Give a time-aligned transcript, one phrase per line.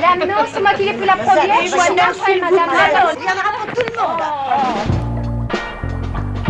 [0.00, 1.62] madame, non, c'est moi qui l'ai pris la première.
[1.62, 2.68] Je suis après, madame.
[2.94, 4.20] Non, il y en aura pour tout le monde.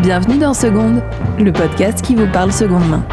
[0.00, 1.02] Bienvenue dans Seconde,
[1.38, 3.04] le podcast qui vous parle seconde main.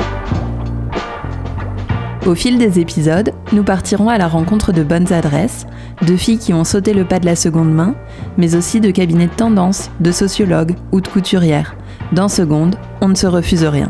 [2.25, 5.67] Au fil des épisodes, nous partirons à la rencontre de bonnes adresses,
[6.01, 7.95] de filles qui ont sauté le pas de la seconde main,
[8.37, 11.75] mais aussi de cabinets de tendance, de sociologues ou de couturières.
[12.11, 13.89] Dans Seconde, on ne se refuse rien.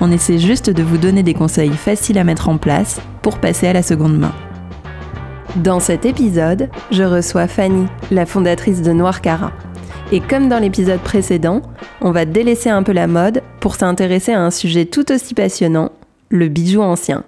[0.00, 3.68] On essaie juste de vous donner des conseils faciles à mettre en place pour passer
[3.68, 4.32] à la seconde main.
[5.56, 9.52] Dans cet épisode, je reçois Fanny, la fondatrice de Noir Cara.
[10.10, 11.62] Et comme dans l'épisode précédent,
[12.00, 15.92] on va délaisser un peu la mode pour s'intéresser à un sujet tout aussi passionnant,
[16.28, 17.22] le bijou ancien.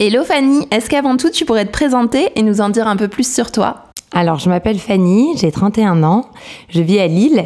[0.00, 3.06] Hello Fanny, est-ce qu'avant tout tu pourrais te présenter et nous en dire un peu
[3.06, 3.84] plus sur toi?
[4.12, 6.24] Alors, je m'appelle Fanny, j'ai 31 ans,
[6.68, 7.44] je vis à Lille.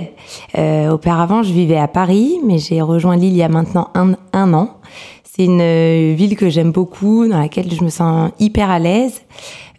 [0.57, 4.15] Euh, auparavant, je vivais à Paris, mais j'ai rejoint Lille il y a maintenant un,
[4.33, 4.79] un an.
[5.25, 9.21] C'est une euh, ville que j'aime beaucoup, dans laquelle je me sens hyper à l'aise.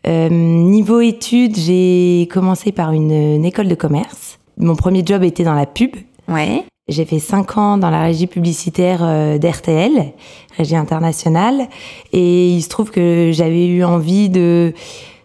[0.08, 4.38] Euh, niveau études, j'ai commencé par une, une école de commerce.
[4.58, 5.96] Mon premier job était dans la pub.
[6.28, 6.64] Ouais.
[6.88, 10.14] J'ai fait cinq ans dans la régie publicitaire euh, d'RTL,
[10.56, 11.68] régie internationale,
[12.14, 14.74] et il se trouve que j'avais eu envie de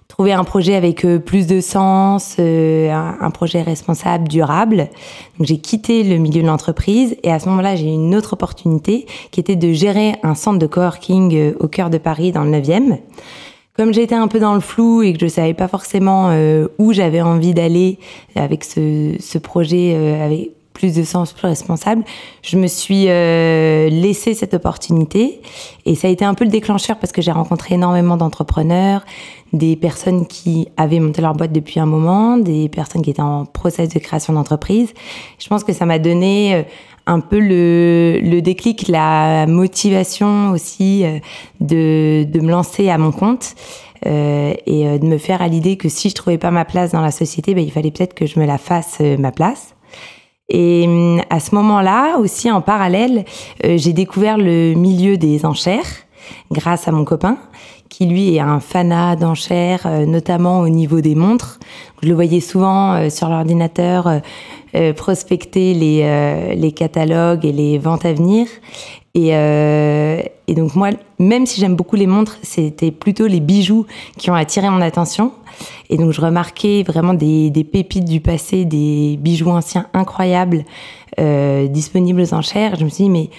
[0.09, 4.89] trouver un projet avec euh, plus de sens, un, projet responsable, durable.
[5.39, 8.33] Donc j'ai quitté le milieu de l'entreprise et à ce moment-là, j'ai eu une autre
[8.33, 12.51] opportunité qui était de gérer un centre de coworking au cœur de Paris dans le
[12.51, 12.99] 9e.
[13.81, 16.93] Comme j'étais un peu dans le flou et que je savais pas forcément euh, où
[16.93, 17.99] j'avais envie d'aller
[18.37, 22.05] avec ce, projet euh, avec plus de sens, plus responsable,
[22.43, 25.41] je me suis euh, laissé cette opportunité
[25.87, 29.03] et ça a été un peu le déclencheur parce que j'ai rencontré énormément d'entrepreneurs,
[29.55, 33.47] des personnes qui avaient monté leur boîte depuis un moment, des personnes qui étaient en
[33.47, 34.93] process de création d'entreprise.
[35.39, 36.63] Je pense que ça m'a donné euh,
[37.11, 41.19] un peu le, le déclic, la motivation aussi euh,
[41.61, 43.55] de, de me lancer à mon compte.
[44.07, 46.93] Euh, et euh, de me faire à l'idée que si je trouvais pas ma place
[46.93, 49.75] dans la société, ben, il fallait peut-être que je me la fasse ma place.
[50.49, 53.27] Et hum, à ce moment-là, aussi en parallèle,
[53.63, 56.07] j'ai découvert le milieu des enchères
[56.51, 57.37] grâce à mon copain,
[58.07, 61.59] lui est un fanat d'enchères, euh, notamment au niveau des montres.
[62.03, 64.21] Je le voyais souvent euh, sur l'ordinateur
[64.75, 68.47] euh, prospecter les, catalogues et les ventes à venir.
[69.15, 69.33] Et,
[70.55, 73.87] donc moi, même si j'aime beaucoup les montres, c'était plutôt les bijoux
[74.17, 75.33] qui ont attiré mon attention.
[75.91, 80.65] Et donc je remarquais vraiment des, pépites du passé, des bijoux anciens incroyables
[81.19, 82.77] disponibles aux enchères.
[82.77, 83.31] Je me suis dit, mais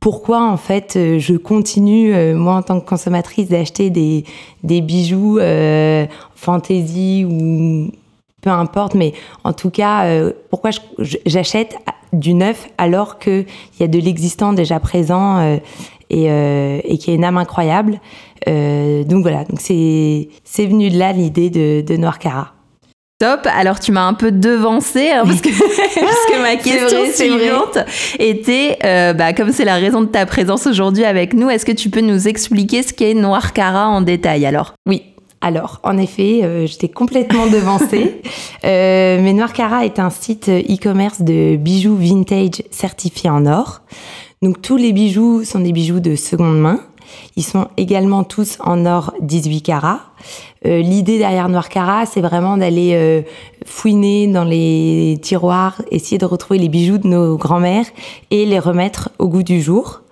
[0.00, 4.24] pourquoi en fait euh, je continue, euh, moi en tant que consommatrice, d'acheter des,
[4.64, 7.90] des bijoux euh, fantasy ou
[8.40, 9.12] peu importe, mais
[9.44, 10.70] en tout cas, euh, pourquoi
[11.26, 11.76] j'achète
[12.14, 13.44] du neuf alors qu'il
[13.78, 15.56] y a de l'existant déjà présent euh,
[16.08, 18.00] et, euh, et qui a une âme incroyable.
[18.46, 22.54] Donc voilà, donc c'est c'est venu de là l'idée de, de Noir Cara.
[23.20, 27.12] Top, alors tu m'as un peu devancé hein, parce, que, parce que ma question vrai,
[27.12, 27.78] suivante
[28.18, 31.72] était, euh, bah, comme c'est la raison de ta présence aujourd'hui avec nous, est-ce que
[31.72, 34.72] tu peux nous expliquer ce qu'est Noir Cara en détail alors?
[34.88, 35.02] Oui.
[35.42, 38.22] Alors, en effet, euh, j'étais complètement devancée.
[38.66, 43.80] Euh, mais Noir Cara est un site e-commerce de bijoux vintage certifiés en or.
[44.42, 46.78] Donc, tous les bijoux sont des bijoux de seconde main.
[47.36, 50.00] Ils sont également tous en or 18 carats.
[50.66, 53.22] Euh, L'idée derrière Noir Cara, c'est vraiment d'aller euh,
[53.64, 57.86] fouiner dans les tiroirs, essayer de retrouver les bijoux de nos grands-mères
[58.30, 60.02] et les remettre au goût du jour.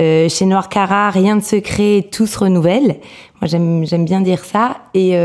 [0.00, 2.96] Euh, chez Noir Cara, rien de secret, tout se renouvelle.
[3.40, 3.46] Moi,
[3.84, 4.78] j'aime bien dire ça.
[4.94, 5.16] Et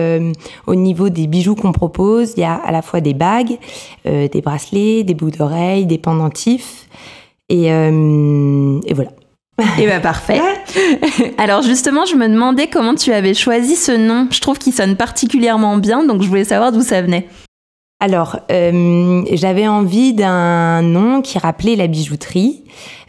[0.67, 3.57] au niveau des bijoux qu'on propose, il y a à la fois des bagues,
[4.03, 6.89] des bracelets, des boucles d'oreilles, des pendentifs.
[7.47, 9.11] Et voilà.
[9.79, 10.41] Eh ben parfait.
[11.37, 14.27] Alors justement, je me demandais comment tu avais choisi ce nom.
[14.31, 17.27] Je trouve qu'il sonne particulièrement bien, donc je voulais savoir d'où ça venait.
[18.01, 22.63] Alors, euh, j'avais envie d'un nom qui rappelait la bijouterie.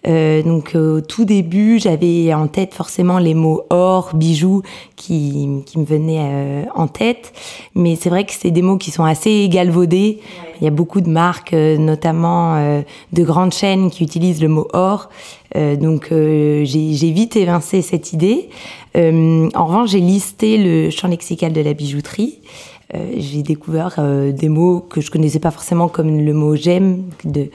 [0.08, 4.62] Euh, donc, au tout début, j'avais en tête forcément les mots or, bijoux
[4.96, 7.32] qui, qui me venaient euh, en tête.
[7.76, 10.18] Mais c'est vrai que c'est des mots qui sont assez galvaudés.
[10.60, 12.82] Il y a beaucoup de marques, euh, notamment euh,
[13.12, 15.08] de grandes chaînes, qui utilisent le mot or.
[15.56, 18.48] Euh, donc, euh, j'ai vite évincé cette idée.
[18.96, 22.38] Euh, en revanche, j'ai listé le champ lexical de la bijouterie.
[22.94, 27.04] Euh, j'ai découvert euh, des mots que je connaissais pas forcément comme le mot gemme
[27.24, 27.50] de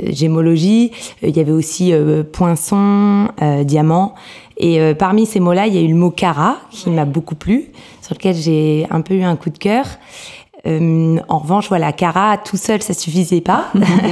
[0.00, 0.92] euh, gémologie.
[1.22, 4.14] Euh, Il y avait aussi euh, poinçon, euh, diamant.
[4.56, 7.34] Et euh, parmi ces mots-là, il y a eu le mot cara qui m'a beaucoup
[7.34, 7.70] plu,
[8.00, 9.86] sur lequel j'ai un peu eu un coup de cœur.
[10.66, 13.66] Euh, en revanche, voilà, cara tout seul, ça suffisait pas.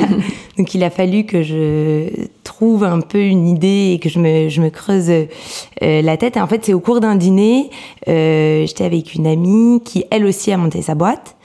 [0.59, 2.09] Donc il a fallu que je
[2.45, 5.11] trouve un peu une idée et que je me, je me creuse
[5.81, 6.37] la tête.
[6.37, 7.71] Et en fait, c'est au cours d'un dîner,
[8.07, 11.37] j'étais avec une amie qui, elle aussi, a monté sa boîte.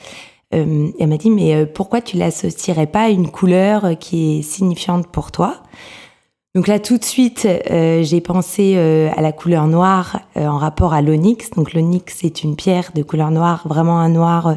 [0.52, 5.31] elle m'a dit, mais pourquoi tu l'associerais pas à une couleur qui est signifiante pour
[5.31, 5.62] toi?
[6.56, 10.57] Donc là, tout de suite, euh, j'ai pensé euh, à la couleur noire euh, en
[10.57, 11.50] rapport à l'onyx.
[11.50, 14.56] Donc l'onyx, c'est une pierre de couleur noire, vraiment un noir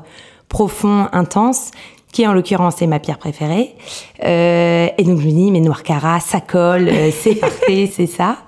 [0.48, 1.70] profond, intense,
[2.12, 3.74] qui en l'occurrence est ma pierre préférée.
[4.22, 8.38] et donc je me dis, mais noir cara, ça colle, c'est parfait, c'est ça.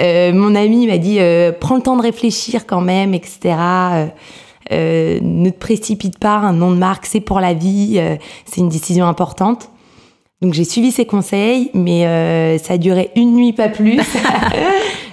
[0.00, 1.18] mon ami m'a dit,
[1.60, 3.54] prends le temps de réfléchir quand même, etc.
[4.72, 8.00] ne te précipite pas, un nom de marque, c'est pour la vie,
[8.44, 9.70] c'est une décision importante.
[10.42, 13.98] Donc j'ai suivi ses conseils, mais euh, ça a duré une nuit, pas plus.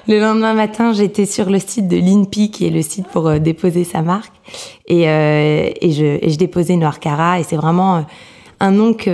[0.07, 3.39] le lendemain matin, j'étais sur le site de l'INPI, qui est le site pour euh,
[3.39, 4.33] déposer sa marque.
[4.87, 7.39] Et, euh, et, je, et je déposais Noir Cara.
[7.39, 8.05] Et c'est vraiment
[8.59, 9.09] un nom qui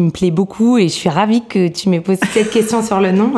[0.00, 0.78] me plaît beaucoup.
[0.78, 3.32] Et je suis ravie que tu m'aies posé cette question sur le nom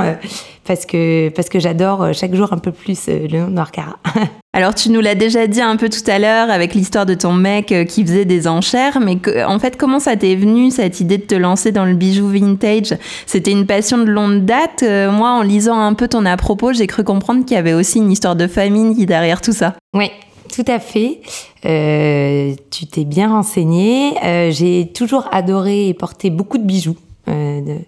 [0.69, 3.73] parce que, parce que j'adore euh, chaque jour un peu plus euh, le nom Noir
[3.73, 3.97] Cara.
[4.53, 7.33] Alors tu nous l'as déjà dit un peu tout à l'heure avec l'histoire de ton
[7.33, 11.17] mec euh, qui faisait des enchères, mais en fait comment ça t'est venu cette idée
[11.17, 12.95] de te lancer dans le bijou vintage?
[13.27, 14.83] C'était une passion de longue date.
[14.83, 17.99] moi en lisant un peu ton à propos, j'ai cru comprendre qu'il y avait aussi
[17.99, 19.75] une histoire de famille derrière tout ça.
[19.95, 20.11] Oui,
[20.63, 21.21] tout à fait.
[22.71, 24.15] tu t'es bien renseigné.
[24.51, 26.97] j'ai toujours adoré et porté beaucoup de bijoux.
[27.27, 27.79] De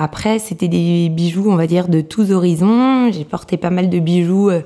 [0.00, 3.12] après, c'était des bijoux, on va dire, de tous horizons.
[3.12, 4.62] J'ai porté pas mal de bijoux euh,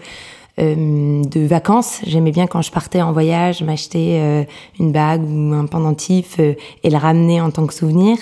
[0.60, 2.02] euh, de vacances.
[2.06, 4.44] J'aimais bien quand je partais en voyage, m'acheter euh,
[4.78, 8.16] une bague ou un pendentif et le ramener en tant que souvenir.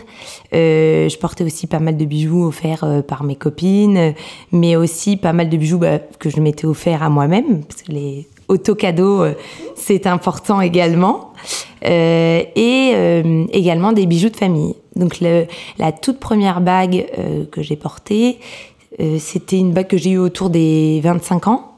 [0.52, 4.14] je portais aussi pas mal de bijoux offerts par mes copines,
[4.50, 7.62] mais aussi pas mal de bijoux bah, que je m'étais offert à moi-même,
[8.48, 9.24] auto-cadeaux,
[9.74, 11.32] c'est important également.
[11.82, 13.22] et
[13.52, 14.74] également des bijoux de famille.
[14.96, 18.38] Donc la toute première bague euh, que j'ai portée,
[19.00, 21.68] euh, c'était une bague que j'ai eue autour des 25 ans.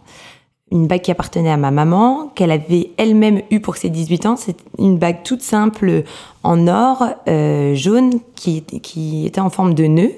[0.72, 4.37] Une bague qui appartenait à ma maman, qu'elle avait elle-même eue pour ses 18 ans.
[4.37, 6.02] C'est une bague toute simple
[6.43, 10.12] en or, euh, jaune, qui, qui était en forme de nœud.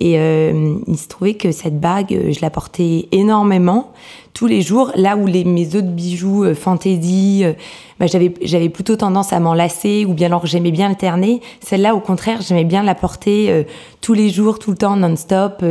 [0.00, 3.92] Et il se trouvait que cette bague, je la portais énormément
[4.34, 7.52] tous les jours, là où les, mes autres bijoux euh, fantaisie, euh,
[7.98, 11.40] bah, j'avais, plutôt tendance à m'en lasser ou bien alors j'aimais bien alterner.
[11.60, 13.64] Celle-là, au contraire, j'aimais bien la porter euh,
[14.00, 15.64] tous les jours, tout le temps, non-stop,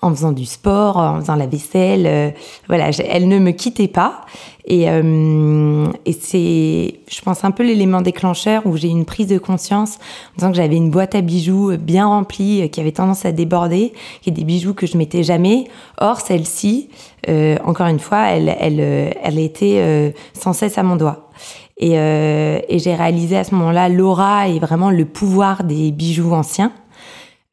[0.00, 2.34] en faisant du sport, en faisant la vaisselle.
[2.66, 4.22] voilà, elle ne me quittait pas.
[4.66, 9.96] Et, et c'est, je pense, un peu l'élément déclencheur où j'ai une prise de conscience
[9.96, 13.92] en disant que j'avais une boîte à bijoux bien remplie, qui avait tendance à déborder,
[14.22, 15.66] qui est des bijoux que je mettais jamais.
[16.00, 16.88] Or, celle-ci,
[17.28, 18.48] euh, encore une fois, elle,
[18.80, 21.30] euh, était euh, sans cesse à mon doigt.
[21.76, 26.70] Et, et j'ai réalisé à ce moment-là l'aura et vraiment le pouvoir des bijoux anciens.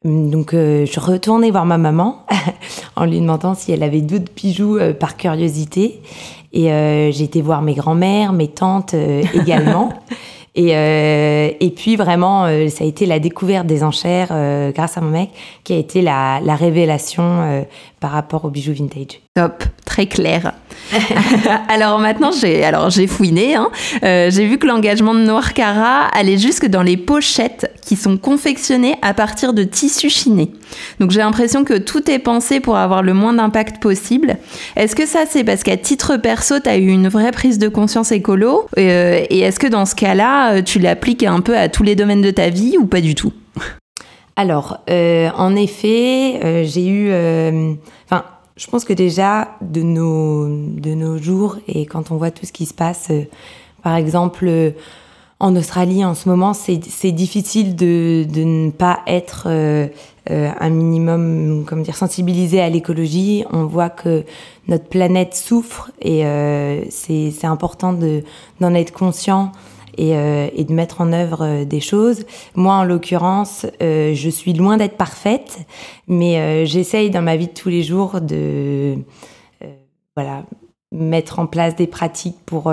[0.04, 2.24] Donc je retournais voir ma maman
[2.96, 6.02] en lui demandant si elle avait d'autres bijoux par curiosité.
[6.52, 6.68] Et
[7.10, 8.94] j'ai été voir mes grands-mères, mes tantes
[9.34, 9.88] également.
[10.54, 14.98] Et, euh, et puis vraiment, euh, ça a été la découverte des enchères euh, grâce
[14.98, 15.30] à mon mec
[15.64, 17.66] qui a été la, la révélation
[18.00, 19.20] par rapport aux bijoux vintage.
[19.34, 20.52] Top, très clair.
[21.68, 23.54] alors maintenant, j'ai alors j'ai fouiné.
[23.54, 23.70] Hein.
[24.02, 28.96] j'ai vu que l'engagement de Noir Cara allait jusque dans les pochettes qui sont confectionnées
[29.02, 30.50] à partir de tissus chinés.
[31.00, 34.36] Donc j'ai l'impression que tout est pensé pour avoir le moins d'impact possible.
[34.76, 37.68] Est-ce que ça c'est parce qu'à titre perso, tu as eu une vraie prise de
[37.68, 38.66] conscience écolo?
[38.76, 42.22] Et est-ce que dans ce cas-là, euh, tu l'appliques un peu à tous les domaines
[42.22, 43.32] de ta vie ou pas du tout?
[44.36, 47.08] Alors, euh, en effet, euh, j'ai eu...
[48.06, 48.24] Enfin,
[48.56, 52.52] je pense que déjà, de nos, de nos jours, et quand on voit tout ce
[52.52, 53.10] qui se passe,
[53.82, 54.74] par exemple
[55.40, 56.76] en Australie en ce moment, c'est
[57.12, 59.48] difficile de, de, ne pas être
[60.30, 63.44] un minimum, comment dire, sensibilisé à l'écologie.
[63.52, 64.24] On voit que
[64.68, 66.22] notre planète souffre et
[66.90, 67.92] c'est important
[68.60, 69.50] d'en être conscient
[70.00, 72.24] euh, et, de mettre en œuvre euh, des choses.
[72.54, 75.58] Moi, en l'occurrence, euh, je suis loin d'être parfaite,
[76.08, 78.96] mais j'essaye dans ma vie de tous les jours de
[80.16, 80.44] voilà
[80.90, 82.72] mettre en place des pratiques pour,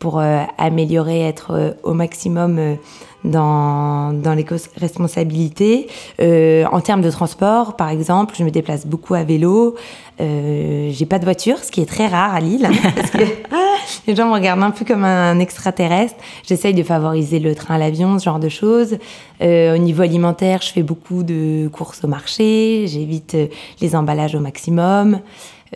[0.00, 0.20] pour
[0.58, 2.76] améliorer, être au maximum
[3.24, 5.88] dans, dans l'éco-responsabilité.
[6.20, 9.76] en termes de transport, par exemple, je me déplace beaucoup à vélo.
[10.20, 13.24] Euh, j'ai pas de voiture, ce qui est très rare à Lille, parce que
[14.06, 16.16] les gens me regardent un peu comme un extraterrestre.
[16.46, 18.98] J'essaye de favoriser le train l'avion, ce genre de choses.
[19.42, 23.46] Euh, au niveau alimentaire, je fais beaucoup de courses au marché, j'évite euh,
[23.80, 25.20] les emballages au maximum.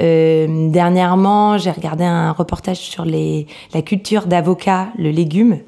[0.00, 5.58] Euh, dernièrement, j'ai regardé un reportage sur les, la culture d'avocat, le légume,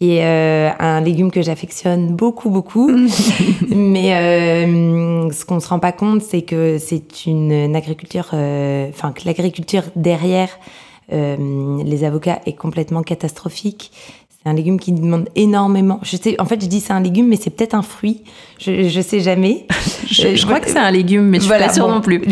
[0.00, 2.90] qui est euh, un légume que j'affectionne beaucoup, beaucoup.
[3.68, 8.88] Mais euh, ce qu'on ne se rend pas compte, c'est que c'est une, agriculture, euh,
[8.88, 10.48] enfin, que l'agriculture derrière
[11.12, 13.90] les avocats est complètement catastrophique.
[14.28, 15.98] C'est un légume qui demande énormément.
[16.04, 18.22] Je sais, en fait, je dis c'est un légume, mais c'est peut-être un fruit.
[18.60, 19.66] Je, je sais jamais.
[20.08, 22.22] je, crois que c'est un légume, mais je suis pas sûre non plus.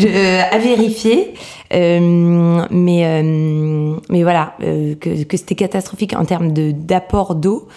[0.49, 1.33] à vérifier.
[1.73, 7.67] Euh, mais, euh, mais voilà, euh, que, que c'était catastrophique en termes d'apport d'eau.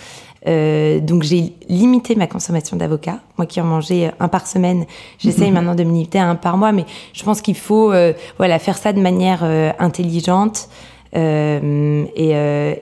[0.45, 3.21] Donc j'ai limité ma consommation d'avocat.
[3.39, 4.87] Moi qui en mangeais un par semaine,
[5.19, 5.55] j'essaye mhm.
[5.55, 6.73] maintenant de me limiter à un par mois.
[6.73, 7.93] Mais je pense qu'il faut
[8.39, 9.45] voilà faire ça de manière
[9.79, 10.69] intelligente.
[11.15, 12.33] et,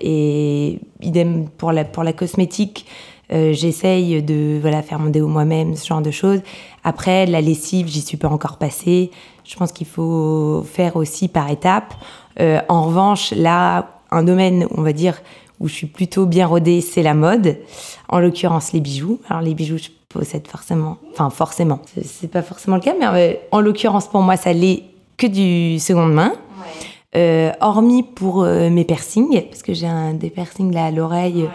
[0.00, 2.86] et idem pour la pour la cosmétique.
[3.30, 6.40] j'essaye de voilà faire mon déo moi-même, ce genre de choses.
[6.82, 9.10] Après, la lessive, j'y suis pas encore passée.
[9.50, 11.94] Je pense qu'il faut faire aussi par étapes.
[12.38, 15.20] Euh, en revanche, là, un domaine, on va dire,
[15.58, 17.58] où je suis plutôt bien rodée, c'est la mode.
[18.08, 19.18] En l'occurrence, les bijoux.
[19.28, 23.36] Alors, les bijoux, je possède forcément, enfin, forcément, c'est pas forcément le cas, mais euh,
[23.50, 24.84] en l'occurrence, pour moi, ça l'est
[25.16, 26.32] que du seconde main.
[27.16, 31.48] Euh, hormis pour mes piercings, parce que j'ai un des piercings là à l'oreille.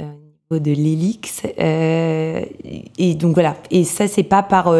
[0.00, 1.42] au niveau de l'hélix.
[1.56, 3.54] et donc voilà.
[3.70, 4.74] Et ça, c'est pas par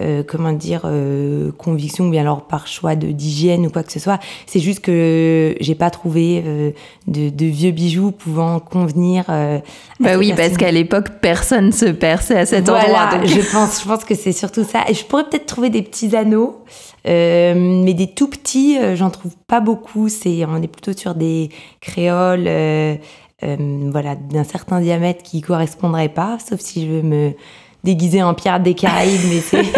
[0.00, 3.92] euh, comment dire, euh, conviction ou bien alors par choix de d'hygiène ou quoi que
[3.92, 4.18] ce soit.
[4.46, 6.70] C'est juste que j'ai pas trouvé euh,
[7.06, 9.26] de, de, vieux bijoux pouvant convenir.
[9.28, 13.18] bah oui, parce qu'à l'époque personne se perçait à cet endroit.
[13.18, 13.26] Donc.
[13.26, 14.84] Je pense, je pense que c'est surtout ça.
[14.88, 16.64] Et je pourrais peut-être trouver des petits anneaux.
[17.04, 20.08] mais des tout petits, j'en trouve pas beaucoup.
[20.08, 21.50] C'est, on est plutôt sur des
[21.82, 22.48] créoles,
[23.42, 27.34] voilà, d'un certain diamètre qui correspondrait pas, sauf si je veux me
[27.84, 29.62] déguisé en pierre des Caraïbes, mais c'est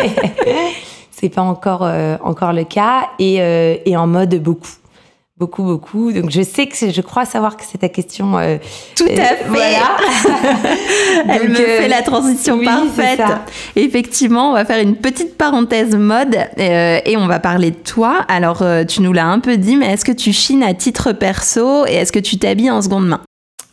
[1.11, 3.09] c'est pas encore euh, encore le cas.
[3.19, 4.73] Et, euh, et en mode beaucoup.
[5.37, 6.13] Beaucoup beaucoup.
[6.13, 8.57] Donc je sais que je crois savoir que c'est ta question euh,
[8.95, 9.45] tout à fait.
[9.49, 9.97] voilà.
[11.29, 13.21] elle me fait la transition parfaite.
[13.75, 18.25] effectivement on va faire une petite parenthèse mode et on va parler de toi.
[18.29, 21.85] Alors tu nous l'as un peu dit mais est-ce que tu chines à titre perso
[21.87, 23.21] et est-ce que tu t'habilles en seconde main?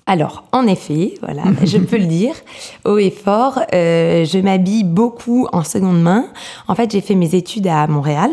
[0.06, 2.34] Alors, en effet, voilà, je peux le dire,
[2.86, 6.26] haut et fort, euh, je m'habille beaucoup en seconde main.
[6.68, 8.32] En fait, j'ai fait mes études à Montréal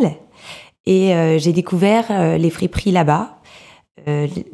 [0.87, 3.37] et euh, j'ai découvert euh, les friperies là-bas.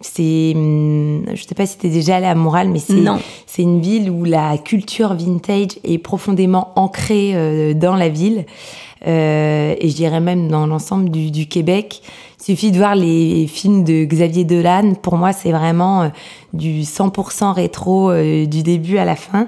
[0.01, 3.05] c'est, hum, je sais pas si tu es déjà allé à Montréal, mais c'est,
[3.47, 8.47] c'est une ville où la culture vintage est profondément ancrée dans la ville.
[9.07, 12.03] et je dirais même dans l'ensemble du, du Québec.
[12.45, 14.93] Suffit de voir les films de Xavier Dolan.
[15.01, 16.09] Pour moi, c'est vraiment euh,
[16.53, 19.47] du 100% rétro euh, du début à la fin.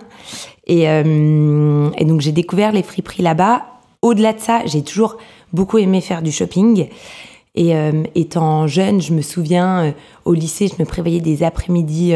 [0.70, 3.66] Euh, et, donc, j'ai découvert les friperies là-bas.
[4.00, 5.18] Au-delà de ça, j'ai toujours
[5.52, 6.88] beaucoup aimé faire du shopping.
[7.54, 7.74] Et
[8.14, 9.94] étant jeune, je me souviens,
[10.26, 12.12] au lycée, je me prévoyais des après-midi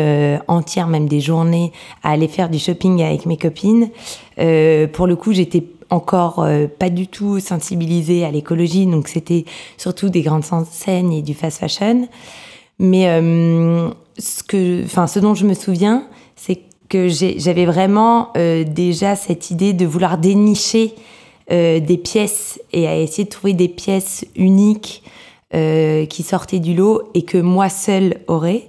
[0.49, 1.73] entières, même des journées,
[2.03, 3.89] à aller faire du shopping avec mes copines.
[4.37, 9.45] pour le coup, j'étais encore euh, pas du tout sensibilisée à l'écologie, donc c'était
[9.77, 12.09] surtout des grandes enseignes et du fast fashion.
[12.79, 16.07] Mais euh, ce, que, ce dont je me souviens,
[16.37, 20.95] c'est que j'avais vraiment euh, déjà cette idée de vouloir dénicher
[21.53, 25.03] des pièces et à essayer de trouver des pièces uniques
[25.53, 28.69] qui sortaient du lot et que moi seule aurais.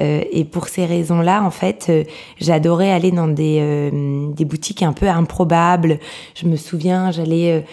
[0.00, 2.04] Euh, et pour ces raisons-là, en fait, euh,
[2.40, 5.98] j'adorais aller dans des, euh, des boutiques un peu improbables.
[6.34, 7.64] Je me souviens, j'allais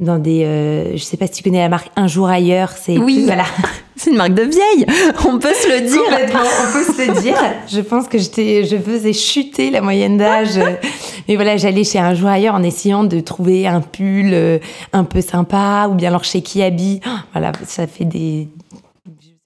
[0.00, 3.24] dans des je sais pas si tu connais la marque Un jour ailleurs c'est oui.
[3.24, 3.44] voilà.
[3.96, 4.86] C'est une marque de vieille.
[5.28, 6.30] On peut se le dire.
[6.32, 7.34] On peut se le dire.
[7.68, 10.60] Je pense que j'étais je faisais chuter la moyenne d'âge.
[11.28, 14.60] Mais voilà j'allais chez Un jour ailleurs en essayant de trouver un pull
[14.92, 17.00] un peu sympa ou bien alors chez Kiabi.
[17.32, 18.46] Voilà ça fait des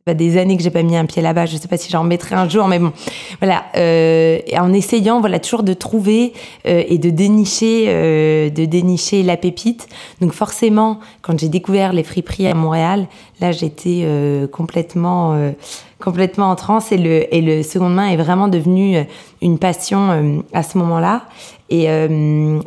[0.04, 1.47] pas des années que j'ai pas mis un pied là-bas.
[1.47, 2.92] Je sais pas si j'en mettrai un jour, mais bon,
[3.40, 3.64] voilà.
[3.76, 6.32] Euh, en essayant, voilà, toujours de trouver
[6.66, 9.88] euh, et de dénicher, euh, de dénicher la pépite.
[10.21, 13.06] Donc forcément, quand j'ai découvert les friperies à Montréal,
[13.40, 15.52] là, j'étais euh, complètement, euh,
[16.00, 18.97] complètement en transe et le et le seconde main est vraiment devenu
[19.40, 21.23] une passion à ce moment-là.
[21.71, 21.87] Et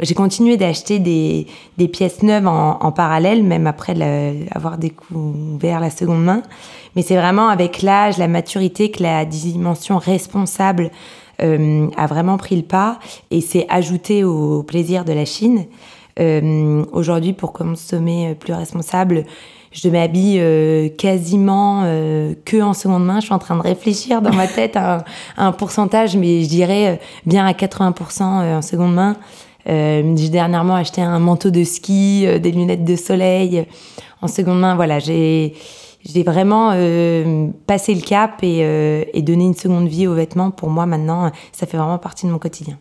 [0.01, 1.45] j'ai continué d'acheter des,
[1.77, 3.93] des pièces neuves en, en parallèle, même après
[4.51, 6.41] avoir découvert la seconde main.
[6.95, 10.91] Mais c'est vraiment avec l'âge, la maturité que la dimension responsable
[11.41, 12.99] euh, a vraiment pris le pas
[13.31, 15.65] et s'est ajouté au plaisir de la Chine.
[16.19, 19.25] Euh, Aujourd'hui, pour consommer plus responsable,
[19.75, 23.19] je m'habille euh, quasiment euh, que en seconde main.
[23.19, 25.03] Je suis en train de réfléchir dans ma tête à
[25.37, 29.17] un, pourcentage, mais je dirais euh, bien à 80% en seconde main.
[29.65, 33.65] j'ai dernièrement acheté un manteau de ski, des lunettes de soleil
[34.21, 34.75] en seconde main.
[34.75, 35.55] Voilà, j'ai
[36.05, 36.69] j'ai vraiment
[37.65, 40.51] passé le cap et, et donné une seconde vie aux vêtements.
[40.51, 42.77] Pour moi, maintenant, ça fait vraiment partie de mon quotidien.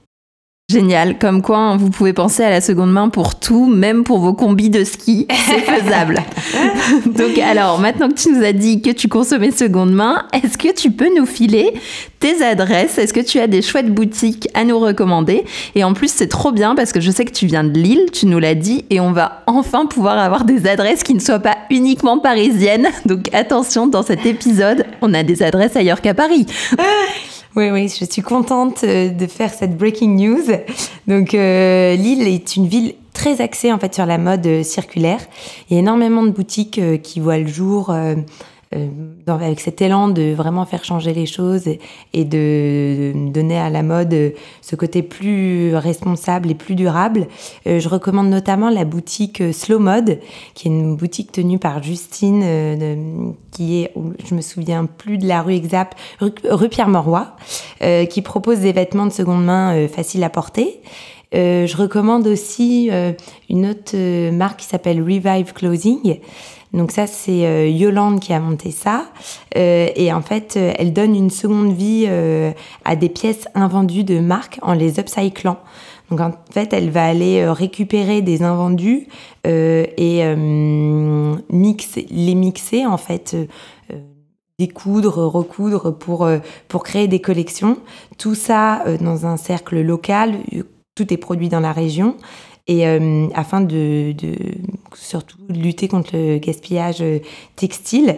[0.73, 4.19] Génial, comme quoi hein, vous pouvez penser à la seconde main pour tout, même pour
[4.21, 6.23] vos combis de ski, c'est faisable.
[7.07, 10.75] Donc alors, maintenant que tu nous as dit que tu consommais seconde main, est-ce que
[10.75, 11.75] tu peux nous filer
[12.19, 12.97] tes adresses?
[12.97, 15.45] Est-ce que tu as des chouettes boutiques à nous recommander?
[15.75, 18.07] Et en plus, c'est trop bien parce que je sais que tu viens de Lille,
[18.11, 21.41] tu nous l'as dit, et on va enfin pouvoir avoir des adresses qui ne soient
[21.41, 22.89] pas uniquement parisiennes.
[23.05, 26.47] Donc attention, dans cet épisode, on a des adresses ailleurs qu'à Paris.
[27.57, 30.45] Oui, oui, je suis contente euh, de faire cette breaking news.
[31.07, 35.21] Donc, euh, Lille est une ville très axée en fait sur la mode euh, circulaire.
[35.71, 38.17] Il y a énormément de boutiques qui voient le jour euh,
[39.27, 41.69] avec cet élan de vraiment faire changer les choses
[42.13, 47.27] et, de, donner à la mode ce côté plus responsable et plus durable.
[47.67, 50.19] Euh, je recommande notamment la boutique euh, Slow Mode,
[50.55, 53.93] qui est une boutique tenue par Justine, qui est,
[54.25, 55.61] je me souviens plus de la rue
[56.21, 57.37] rue, Pierre-Mauroy,
[58.11, 60.81] qui propose des vêtements de seconde main faciles à porter.
[61.35, 62.91] Je recommande aussi
[63.51, 66.21] une autre marque qui s'appelle Revive Clothing,
[66.75, 69.07] donc ça, c'est euh, Yolande qui a monté ça.
[69.57, 72.07] Euh, et en fait, euh, elle donne une seconde vie
[72.85, 75.59] à des pièces invendues de marque en les upcyclant.
[76.11, 79.07] Donc en fait, elle va aller récupérer des invendus
[79.45, 80.23] et
[82.11, 83.37] les mixer en fait
[84.59, 86.29] découdre, recoudre pour,
[86.69, 87.79] pour créer des collections.
[88.19, 90.35] Tout ça dans un cercle local,
[90.95, 92.17] tout est produit dans la région
[92.67, 94.37] et euh, afin de, de,
[94.95, 97.19] surtout lutter contre le gaspillage euh,
[97.57, 98.17] textile.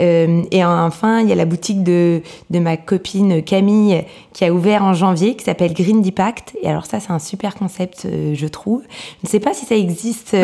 [0.00, 4.52] Euh, et enfin, il y a la boutique de, de ma copine Camille qui a
[4.52, 6.56] ouvert en janvier, qui s'appelle Green Deepact.
[6.62, 8.82] Et alors ça, c'est un super concept, je trouve.
[8.88, 10.34] Je ne sais pas si ça existe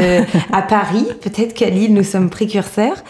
[0.53, 1.07] à Paris.
[1.23, 3.03] Peut-être qu'à Lille, nous sommes précurseurs.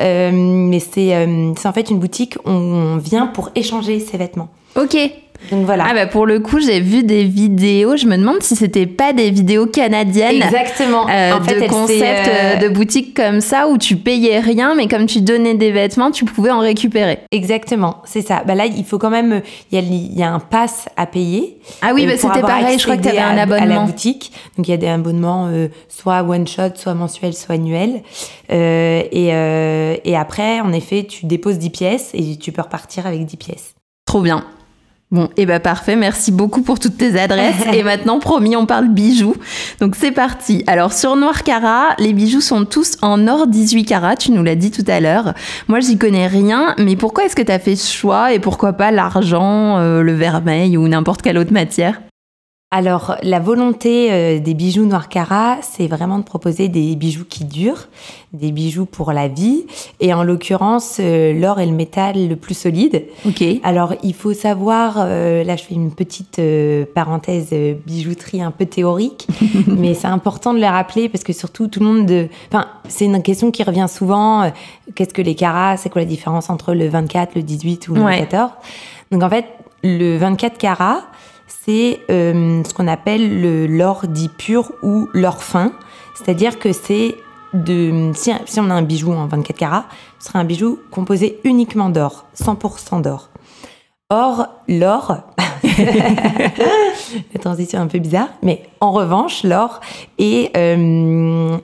[0.00, 4.48] mais c'est en fait une boutique où on vient pour échanger ses vêtements.
[4.74, 4.96] Ok.
[5.50, 5.84] Donc voilà.
[5.88, 7.96] Ah bah pour le coup, j'ai vu des vidéos.
[7.96, 10.42] Je me demande si c'était pas des vidéos canadiennes.
[10.42, 11.08] Exactement.
[11.08, 14.88] Euh, en fait, de concepts euh, de boutiques comme ça où tu payais rien, mais
[14.88, 17.18] comme tu donnais des vêtements, tu pouvais en récupérer.
[17.30, 18.42] Exactement, c'est ça.
[18.46, 19.42] Bah là, il faut quand même.
[19.70, 21.58] Il y a, il y a un pass à payer.
[21.82, 22.78] Ah oui, bah c'était pareil.
[22.78, 24.32] Je crois que tu avais un abonnement à la boutique.
[24.56, 28.02] Donc il y a des abonnements euh, soit one shot, soit mensuel, soit annuel.
[28.48, 29.32] et,
[30.04, 33.74] et après, en effet, tu déposes 10 pièces et tu peux repartir avec 10 pièces.
[34.06, 34.44] Trop bien.
[35.12, 37.66] Bon, et eh ben parfait, merci beaucoup pour toutes tes adresses.
[37.70, 39.36] et maintenant, promis, on parle bijoux.
[39.78, 40.64] Donc c'est parti.
[40.66, 44.54] Alors sur Noir Cara, les bijoux sont tous en or 18 carats, tu nous l'as
[44.54, 45.34] dit tout à l'heure.
[45.68, 48.72] Moi, j'y connais rien, mais pourquoi est-ce que tu as fait ce choix et pourquoi
[48.72, 52.00] pas l'argent, euh, le vermeil ou n'importe quelle autre matière?
[52.74, 57.44] Alors, la volonté euh, des bijoux Noir Cara, c'est vraiment de proposer des bijoux qui
[57.44, 57.88] durent,
[58.32, 59.66] des bijoux pour la vie,
[60.00, 63.04] et en l'occurrence, euh, l'or est le métal le plus solide.
[63.28, 63.44] Ok.
[63.62, 66.40] Alors, il faut savoir, euh, là je fais une petite
[66.94, 67.50] parenthèse
[67.86, 69.28] bijouterie un peu théorique,
[69.66, 72.28] mais c'est important de le rappeler parce que surtout tout le monde, de...
[72.48, 74.50] enfin, c'est une question qui revient souvent.
[74.94, 78.02] Qu'est-ce que les carats C'est quoi la différence entre le 24, le 18 ou le
[78.02, 78.50] 14
[79.10, 79.44] Donc en fait,
[79.84, 81.02] le 24 carats
[81.64, 85.72] c'est euh, ce qu'on appelle l'or dit pur ou l'or fin.
[86.14, 87.16] C'est-à-dire que c'est
[87.54, 88.12] de.
[88.14, 89.84] Si, on a un bijou en 24 carats,
[90.18, 93.28] ce sera un bijou composé uniquement d'or, 100% d'or.
[94.10, 95.22] Or, l'or,
[95.78, 99.80] la transition est un peu bizarre, mais en revanche, l'or
[100.18, 101.56] est euh,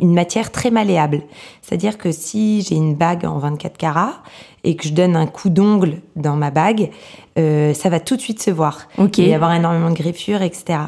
[0.00, 1.22] une matière très malléable.
[1.62, 4.22] C'est-à-dire que si j'ai une bague en 24 carats
[4.64, 6.90] et que je donne un coup d'ongle dans ma bague,
[7.38, 8.88] euh, ça va tout de suite se voir.
[8.98, 10.78] Il va y avoir énormément de griffures, etc.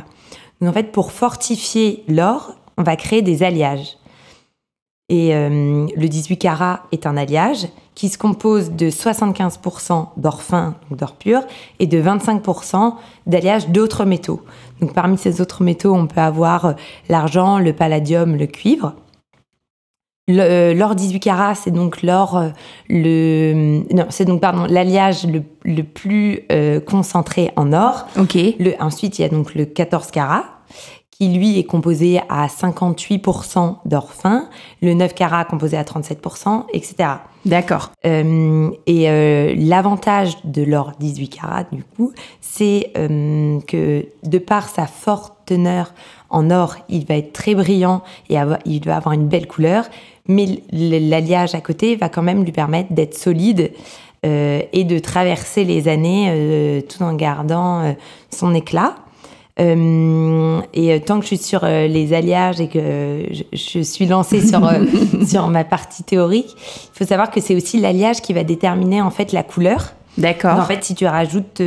[0.61, 3.97] Donc en fait, pour fortifier l'or, on va créer des alliages.
[5.09, 10.75] Et euh, le 18 carats est un alliage qui se compose de 75% d'or fin,
[10.91, 11.43] donc d'or pur,
[11.79, 12.95] et de 25%
[13.27, 14.43] d'alliage d'autres métaux.
[14.81, 16.75] Donc parmi ces autres métaux, on peut avoir
[17.09, 18.95] l'argent, le palladium, le cuivre.
[20.29, 22.49] Euh, l'or 18 carats, c'est donc l'or euh,
[22.89, 28.09] le non, c'est donc pardon l'alliage le, le, plus euh, concentré en or.
[28.19, 28.35] Ok.
[28.35, 30.45] Le, ensuite, il y a donc le 14 carats
[31.13, 34.49] qui lui est composé à 58% d'or fin,
[34.83, 37.09] le 9 carats composé à 37%, etc.
[37.47, 37.93] D'accord.
[38.05, 42.13] et l'avantage de l'or 18 carats, du coup,
[42.43, 45.95] c'est que de par sa forte teneur
[46.29, 48.37] en or, il va être très brillant et
[48.67, 49.87] il va avoir une belle couleur
[50.29, 53.73] mais l'alliage à côté va quand même lui permettre d'être solide
[54.25, 57.93] euh, et de traverser les années euh, tout en gardant euh,
[58.31, 58.97] son éclat.
[59.59, 64.61] Et tant que je suis sur les alliages et que je, je suis lancée sur,
[65.27, 69.11] sur ma partie théorique, il faut savoir que c'est aussi l'alliage qui va déterminer en
[69.11, 69.95] fait la couleur.
[70.19, 70.59] D'accord.
[70.59, 71.63] En fait, si tu rajoutes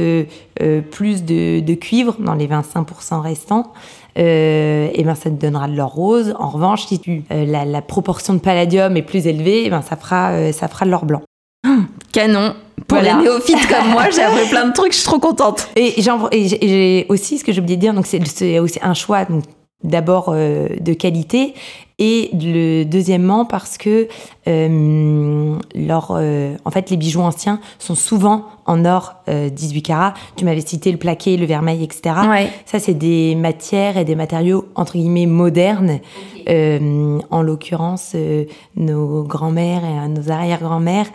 [0.92, 3.74] plus de, de cuivre dans les 25% restants,
[4.18, 6.34] euh, et ben ça te donnera de l'or rose.
[6.40, 9.82] En revanche, si tu, euh, la, la proportion de palladium est plus élevée, et ben
[9.82, 11.22] ça fera, euh, ça fera de l'or blanc.
[12.12, 12.54] Canon.
[12.88, 13.18] Pour Voilà.
[13.18, 15.70] les néophytes comme moi, j'ai appris plein de trucs, je suis trop contente.
[15.76, 18.80] Et et j'ai et aussi ce que j'ai oublié de dire, donc c'est c'est aussi
[18.82, 19.44] un choix donc
[19.84, 21.54] d'abord euh, de qualité
[22.00, 24.08] et le deuxièmement parce que
[24.48, 30.14] euh, leur, euh, en fait les bijoux anciens sont souvent en or euh, 18 carats.
[30.36, 32.16] Tu m'avais cité le plaqué, le vermeil, etc.
[32.28, 32.50] Ouais.
[32.66, 36.00] Ça c'est des matières et des matériaux entre guillemets modernes.
[36.48, 41.06] Euh, en l'occurrence, euh, nos grands-mères et euh, nos arrière-grands-mères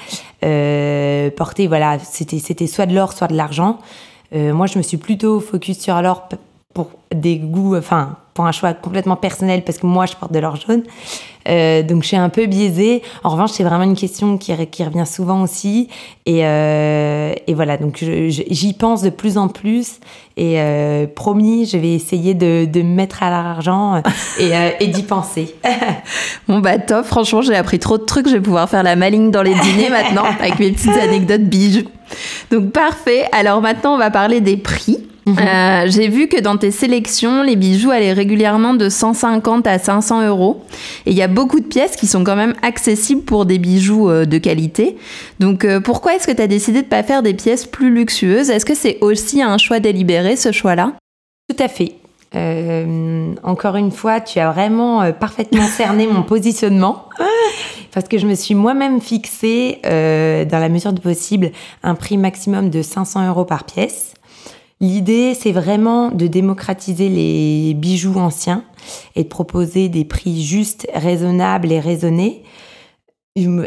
[0.44, 3.78] euh, portaient, voilà, c'était c'était soit de l'or, soit de l'argent.
[4.34, 6.28] Euh, moi, je me suis plutôt focus sur l'or
[6.72, 10.40] pour des goûts, enfin, pour un choix complètement personnel, parce que moi, je porte de
[10.40, 10.82] l'or jaune.
[11.48, 13.02] Euh, donc, je suis un peu biaisée.
[13.22, 15.88] En revanche, c'est vraiment une question qui, re- qui revient souvent aussi.
[16.26, 20.00] Et, euh, voilà, donc j'y pense de plus en plus.
[20.36, 24.02] Et euh, promis, je vais essayer de, me mettre à l'argent
[24.40, 25.54] et, et d'y penser.
[26.48, 29.30] Bon bah top, franchement j'ai appris trop de trucs, je vais pouvoir faire la maligne
[29.30, 31.88] dans les dîners maintenant avec mes petites anecdotes bijoux.
[32.50, 34.98] Donc parfait, alors maintenant on va parler des prix.
[35.44, 40.26] Euh, j'ai vu que dans tes sélections, les bijoux allaient régulièrement de 150 à 500
[40.26, 40.62] euros.
[41.06, 44.08] Et il y a beaucoup de pièces qui sont quand même accessibles pour des bijoux
[44.08, 44.96] euh, de qualité.
[45.40, 48.50] Donc euh, pourquoi est-ce que tu as décidé de pas faire des pièces plus luxueuses?
[48.50, 50.92] Est-ce que c'est aussi un choix délibéré ce choix-là?
[51.48, 51.94] Tout à fait.
[53.44, 57.08] Encore une fois, tu as vraiment parfaitement cerné mon positionnement.
[57.94, 61.52] Parce que je me suis moi-même fixé, euh, dans la mesure du possible,
[61.84, 64.13] un prix maximum de 500 euros par pièce.
[64.84, 68.64] L'idée, c'est vraiment de démocratiser les bijoux anciens
[69.16, 72.42] et de proposer des prix justes, raisonnables et raisonnés.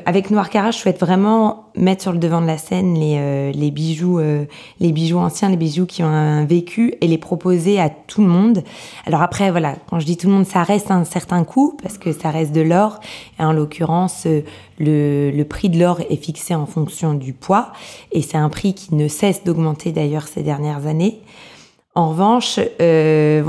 [0.05, 3.51] Avec Noir Cara, je souhaite vraiment mettre sur le devant de la scène les, euh,
[3.51, 4.45] les bijoux, euh,
[4.79, 8.29] les bijoux anciens, les bijoux qui ont un vécu et les proposer à tout le
[8.29, 8.63] monde.
[9.05, 11.97] Alors après, voilà, quand je dis tout le monde, ça reste un certain coût parce
[11.97, 13.01] que ça reste de l'or.
[13.41, 14.39] Et en l'occurrence, euh,
[14.79, 17.73] le, le prix de l'or est fixé en fonction du poids
[18.13, 21.19] et c'est un prix qui ne cesse d'augmenter d'ailleurs ces dernières années.
[21.97, 23.43] En revanche, euh,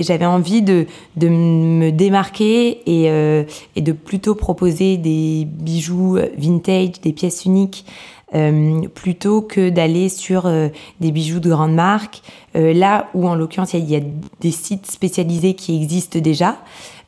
[0.00, 3.44] j'avais envie de, me démarquer et, euh,
[3.76, 7.86] et de plutôt proposer des bijoux vintage, des pièces uniques,
[8.34, 12.22] euh, plutôt que d'aller sur euh, des bijoux de grande marque.
[12.56, 14.00] Euh, là où, en l'occurrence, il y, a-
[14.40, 16.56] des sites spécialisés qui existent déjà,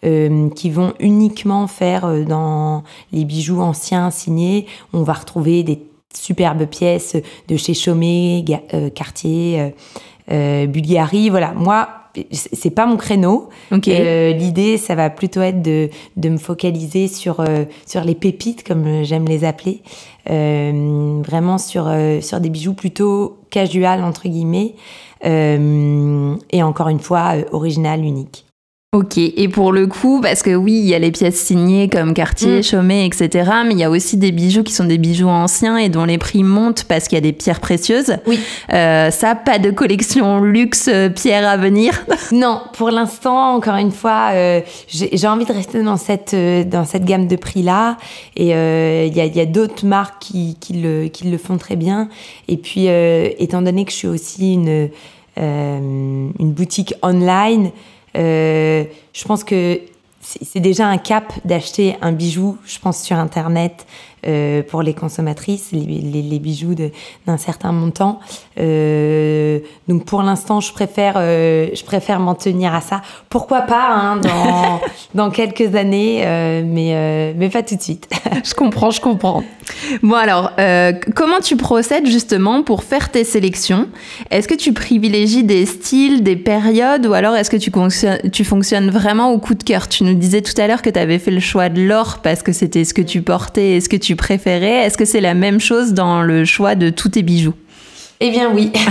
[0.05, 4.67] euh, qui vont uniquement faire euh, dans les bijoux anciens signés.
[4.93, 5.81] On va retrouver des
[6.15, 7.17] superbes pièces
[7.49, 9.73] de chez Chaumet, euh, Cartier.
[10.31, 11.53] Euh, euh, Bulgari, voilà.
[11.53, 11.89] Moi,
[12.33, 13.51] c'est pas mon créneau.
[13.73, 13.89] Ok.
[13.89, 18.67] Euh, L'idée, ça va plutôt être de, de me focaliser sur, euh, sur les pépites,
[18.67, 19.83] comme j'aime les appeler.
[20.31, 24.75] Euh, vraiment sur, euh, sur des bijoux plutôt casual, entre guillemets.
[25.25, 28.46] Euh, et encore une fois, euh, original, unique.
[28.97, 32.15] Ok, et pour le coup, parce que oui, il y a les pièces signées comme
[32.15, 32.63] Cartier, Mm.
[32.63, 35.91] Chaumet, etc., mais il y a aussi des bijoux qui sont des bijoux anciens et
[35.91, 38.17] dont les prix montent parce qu'il y a des pierres précieuses.
[38.27, 38.41] Oui.
[38.73, 42.07] Euh, ça, pas de collection luxe euh, pierre à venir.
[42.33, 46.85] Non, pour l'instant, encore une fois, euh, j'ai envie de rester dans cette, euh, dans
[46.87, 47.99] cette gamme de prix-là.
[48.35, 52.09] Et il y a, d'autres marques qui, qui, le, qui le font très bien.
[52.49, 54.89] Et puis, étant donné que je suis aussi une,
[55.37, 57.71] une boutique online,
[58.17, 59.81] je pense que
[60.21, 63.87] c'est c'est déjà un cap d'acheter un bijou, je pense, sur Internet
[64.27, 66.75] euh, pour les consommatrices, les, les- les bijoux
[67.27, 68.21] d'un certain montant.
[68.59, 69.59] Euh,
[69.89, 73.03] donc pour l'instant, je préfère, euh, je préfère m'en tenir à ça.
[73.29, 74.81] Pourquoi pas hein, dans,
[75.15, 76.23] dans quelques années,
[76.65, 78.09] mais, mais pas tout de suite.
[78.45, 79.43] je comprends, je comprends.
[80.03, 80.53] Bon alors,
[81.15, 83.89] comment tu procèdes justement pour faire tes sélections?
[84.31, 88.45] Est-ce que tu privilégies des styles, des périodes, ou alors est-ce que tu, fonctionnes- tu
[88.45, 89.89] fonctionnes vraiment au coup de cœur?
[89.89, 92.43] Tu nous disais tout à l'heure que tu avais fait le choix de l'or parce
[92.43, 94.87] que c'était ce que tu portais et ce que tu préférais.
[94.87, 97.55] Est-ce que c'est la même chose dans le choix de tous tes bijoux?
[98.21, 98.73] Eh bien oui.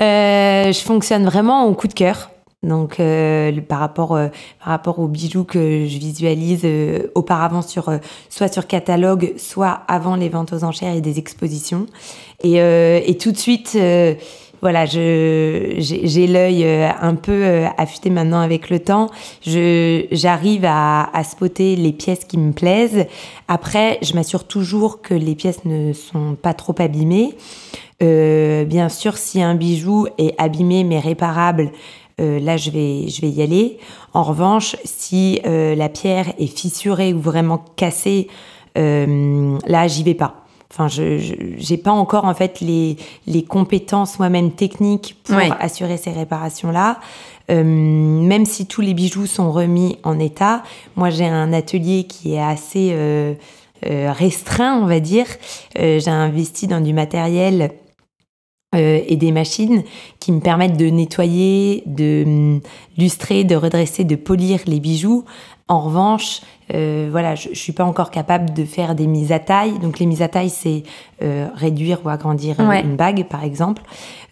[0.00, 2.30] Euh, je fonctionne vraiment au coup de cœur.
[2.62, 4.28] Donc euh, par rapport euh,
[4.60, 7.92] par rapport aux bijoux que je visualise euh, auparavant sur
[8.28, 11.86] soit sur catalogue, soit avant les ventes aux enchères et des expositions.
[12.44, 13.78] Et, et tout de suite,
[14.62, 19.10] voilà, je j'ai j'ai l'œil euh, un peu euh, affûté maintenant avec le temps.
[19.44, 23.06] J'arrive à, à spotter les pièces qui me plaisent.
[23.48, 27.34] Après, je m'assure toujours que les pièces ne sont pas trop abîmées.
[28.04, 31.72] Euh, bien sûr, si un bijou est abîmé mais réparable,
[32.18, 33.78] là je vais, je vais y aller.
[34.14, 38.28] En revanche, si la pierre est fissurée ou vraiment cassée,
[38.76, 40.41] là j'y vais pas.
[40.72, 41.18] Enfin, je
[41.58, 45.50] j'ai pas encore en fait les, les compétences moi-même techniques pour Ouais.
[45.60, 46.98] assurer ces réparations-là.
[47.50, 50.62] Euh, même si tous les bijoux sont remis en état,
[50.96, 53.34] moi j'ai un atelier qui est assez euh,
[53.84, 55.26] euh, restreint, on va dire.
[55.78, 57.72] Euh, j'ai investi dans du matériel
[58.74, 59.82] et des machines
[60.18, 62.60] qui me permettent de nettoyer, de hum,
[62.96, 65.26] lustrer, de redresser, de polir les bijoux.
[65.68, 66.40] En revanche,
[66.74, 69.78] euh, voilà, je, je suis pas encore capable de faire des mises à taille.
[69.78, 70.82] Donc les mises à taille, c'est
[71.22, 72.82] euh, réduire ou agrandir Ouais.
[72.82, 73.82] une bague, par exemple,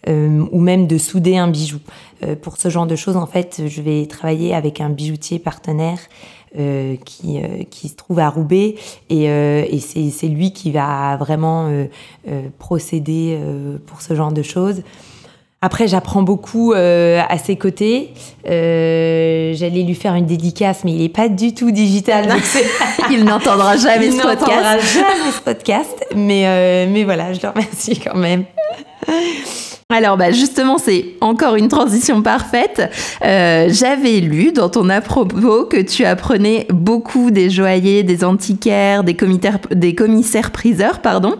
[0.07, 1.79] euh, ou même de souder un bijou.
[2.43, 5.97] Pour ce genre de choses, en fait, je vais travailler avec un bijoutier partenaire
[6.59, 8.75] euh, qui, euh, qui se trouve à Roubaix
[9.09, 11.67] et, euh, et c'est lui qui va vraiment
[12.59, 13.39] procéder
[13.87, 14.83] pour ce genre de choses.
[15.63, 18.13] Après, j'apprends beaucoup euh, à ses côtés.
[18.49, 22.27] Euh, J'allais lui faire une dédicace, mais il n'est pas du tout digital.
[22.27, 22.41] donc
[23.11, 24.93] Il n'entendra jamais il ce n'entendra podcast.
[24.95, 26.05] jamais ce podcast.
[26.15, 28.45] Mais, euh, mais voilà, je le remercie quand même.
[29.91, 32.89] Alors bah justement, c'est encore une transition parfaite.
[33.23, 39.03] Euh, J'avais lu dans ton à propos que tu apprenais beaucoup des joailliers, des antiquaires,
[39.03, 39.15] des
[39.95, 41.35] commissaires, priseurs, pardon.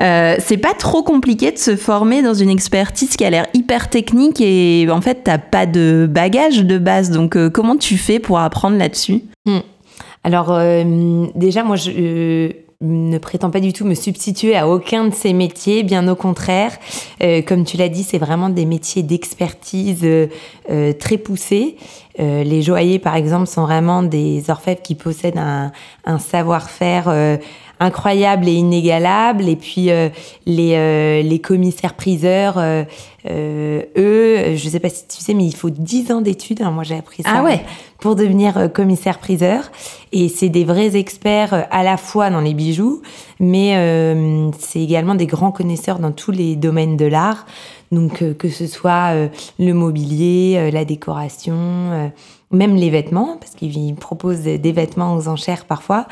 [0.00, 3.90] Euh, c'est pas trop compliqué de se former dans une expertise qui a l'air hyper
[3.90, 7.10] technique et en fait t'as pas de bagage de base.
[7.10, 9.22] Donc euh, comment tu fais pour apprendre là-dessus?
[10.24, 15.14] Alors, euh, déjà, moi, je ne prétends pas du tout me substituer à aucun de
[15.14, 16.76] ces métiers, bien au contraire.
[17.22, 20.26] Euh, comme tu l'as dit, c'est vraiment des métiers d'expertise euh,
[20.70, 21.76] euh, très poussés.
[22.18, 25.70] Euh, les joailliers, par exemple, sont vraiment des orfèvres qui possèdent un,
[26.04, 27.36] un savoir-faire euh,
[27.78, 29.48] incroyable et inégalable.
[29.48, 30.08] Et puis, euh,
[30.46, 32.58] les, les commissaires-priseurs,
[33.28, 36.62] eux, je sais pas si tu sais, mais il faut 10 ans d'études.
[36.62, 37.60] hein, moi, j'ai appris ça Ah ouais.
[38.00, 39.70] pour devenir commissaire-priseur.
[40.12, 43.02] Et c'est des vrais experts à la fois dans les bijoux,
[43.40, 43.74] mais
[44.58, 47.44] c'est également des grands connaisseurs dans tous les domaines de l'art.
[47.92, 52.12] Donc euh, que ce soit euh, le mobilier, euh, la décoration,
[52.50, 56.06] même les vêtements, parce qu'ils proposent des vêtements aux enchères parfois.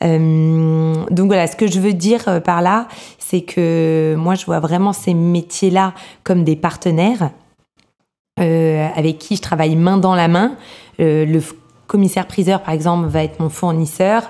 [0.00, 2.86] Donc voilà, ce que je veux dire par là,
[3.18, 7.30] c'est que moi je vois vraiment ces métiers-là comme des partenaires
[8.36, 10.56] avec qui je travaille main dans la main.
[11.90, 14.22] Commissaire-priseur, par exemple, va être mon fournisseur.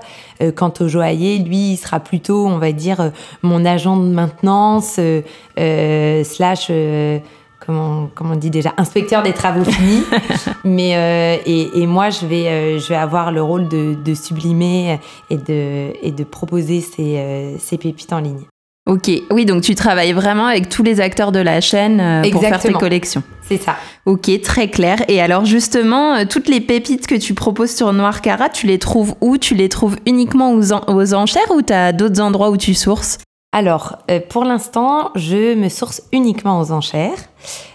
[0.42, 3.10] Euh, quant au joaillier, lui, il sera plutôt, on va dire, euh,
[3.42, 5.20] mon agent de maintenance, euh,
[5.58, 7.18] euh, slash, euh,
[7.64, 10.04] comment, comment on dit déjà, inspecteur des travaux finis.
[10.64, 14.14] Mais, euh, et, et moi, je vais, euh, je vais avoir le rôle de, de
[14.14, 18.49] sublimer et de, et de proposer ces, euh, ces pépites en ligne.
[18.90, 22.40] Ok, oui, donc tu travailles vraiment avec tous les acteurs de la chaîne euh, pour
[22.42, 23.22] faire tes collections.
[23.48, 23.76] C'est ça.
[24.04, 25.04] Ok, très clair.
[25.06, 28.80] Et alors justement, euh, toutes les pépites que tu proposes sur Noir Cara, tu les
[28.80, 29.38] trouves où?
[29.38, 32.74] Tu les trouves uniquement aux, en- aux enchères ou tu as d'autres endroits où tu
[32.74, 33.18] sources?
[33.52, 37.18] Alors, euh, pour l'instant, je me source uniquement aux enchères.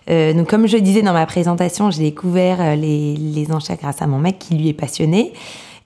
[0.09, 4.07] Euh, donc, comme je disais dans ma présentation, j'ai découvert les, les enchères grâce à
[4.07, 5.31] mon mec qui lui est passionné.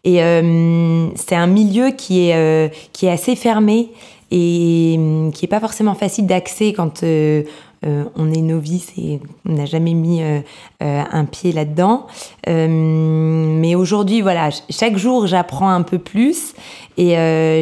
[0.03, 3.89] Et euh, c'est un milieu qui est, qui est assez fermé
[4.31, 7.43] et euh, qui est pas forcément facile d'accès quand euh,
[7.85, 10.41] euh, on est novice et on n'a jamais mis euh,
[10.79, 12.07] un pied là-dedans.
[12.47, 16.53] Euh, mais aujourd'hui, voilà, ch- chaque jour, j'apprends un peu plus
[16.97, 17.11] et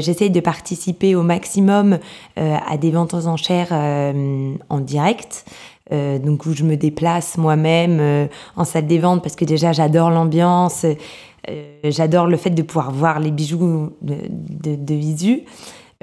[0.02, 2.00] j'essaye de participer au maximum
[2.38, 5.46] à des ventes aux enchères en direct.
[5.92, 10.88] Donc où je me déplace moi-même en salle des ventes parce que déjà j'adore l'ambiance,
[11.84, 15.44] j'adore le fait de pouvoir voir les bijoux de visu.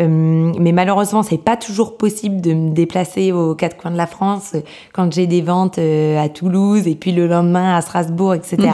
[0.01, 4.09] Euh, mais malheureusement, c'est pas toujours possible de me déplacer aux quatre coins de la
[4.09, 4.61] France euh,
[4.93, 8.57] quand j'ai des ventes euh, à Toulouse et puis le lendemain à Strasbourg, etc.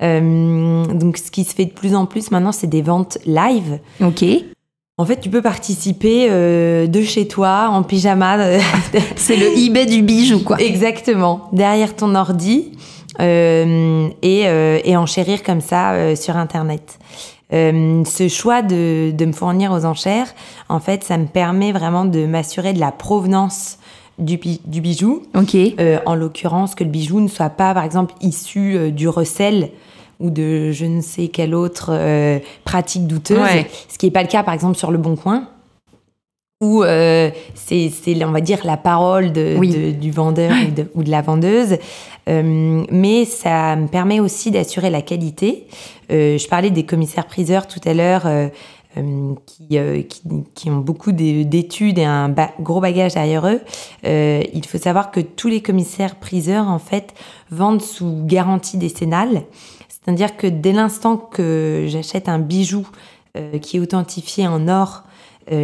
[0.00, 3.80] Euh, donc, ce qui se fait de plus en plus maintenant, c'est des ventes live.
[4.00, 4.24] Ok.
[4.96, 8.38] En fait, tu peux participer euh, de chez toi en pyjama.
[9.16, 10.60] C'est le eBay du bijou, quoi.
[10.60, 12.78] Exactement, derrière ton ordi
[13.20, 14.44] euh, et,
[14.84, 17.00] et enchérir comme ça sur Internet.
[17.52, 20.28] Euh, ce choix de, de me fournir aux enchères,
[20.68, 23.78] en fait, ça me permet vraiment de m'assurer de la provenance
[24.18, 25.22] du, du bijou.
[25.34, 25.54] Ok.
[25.54, 29.70] Euh, en l'occurrence, que le bijou ne soit pas, par exemple, issu euh, du recel
[30.20, 31.92] ou de je ne sais quelle autre
[32.64, 33.38] pratique douteuse.
[33.38, 33.70] Ouais.
[33.88, 35.44] Ce qui n'est pas le cas, par exemple, sur le Bon Coin,
[36.60, 39.68] où euh, c'est, c'est, on va dire, la parole de, Oui.
[39.70, 41.76] de- du vendeur ou de, ou de la vendeuse.
[42.28, 45.66] Euh, mais ça me permet aussi d'assurer la qualité.
[46.10, 48.26] Euh, je parlais des commissaires-priseurs tout à l'heure.
[48.26, 48.48] euh,
[50.54, 53.60] qui, ont beaucoup d'études et un gros bagage derrière eux.
[54.02, 57.14] il faut savoir que tous les commissaires priseurs, en fait,
[57.50, 59.42] vendent sous garantie décennale.
[59.88, 62.88] C'est-à-dire que dès l'instant que j'achète un bijou
[63.60, 65.04] qui est authentifié en or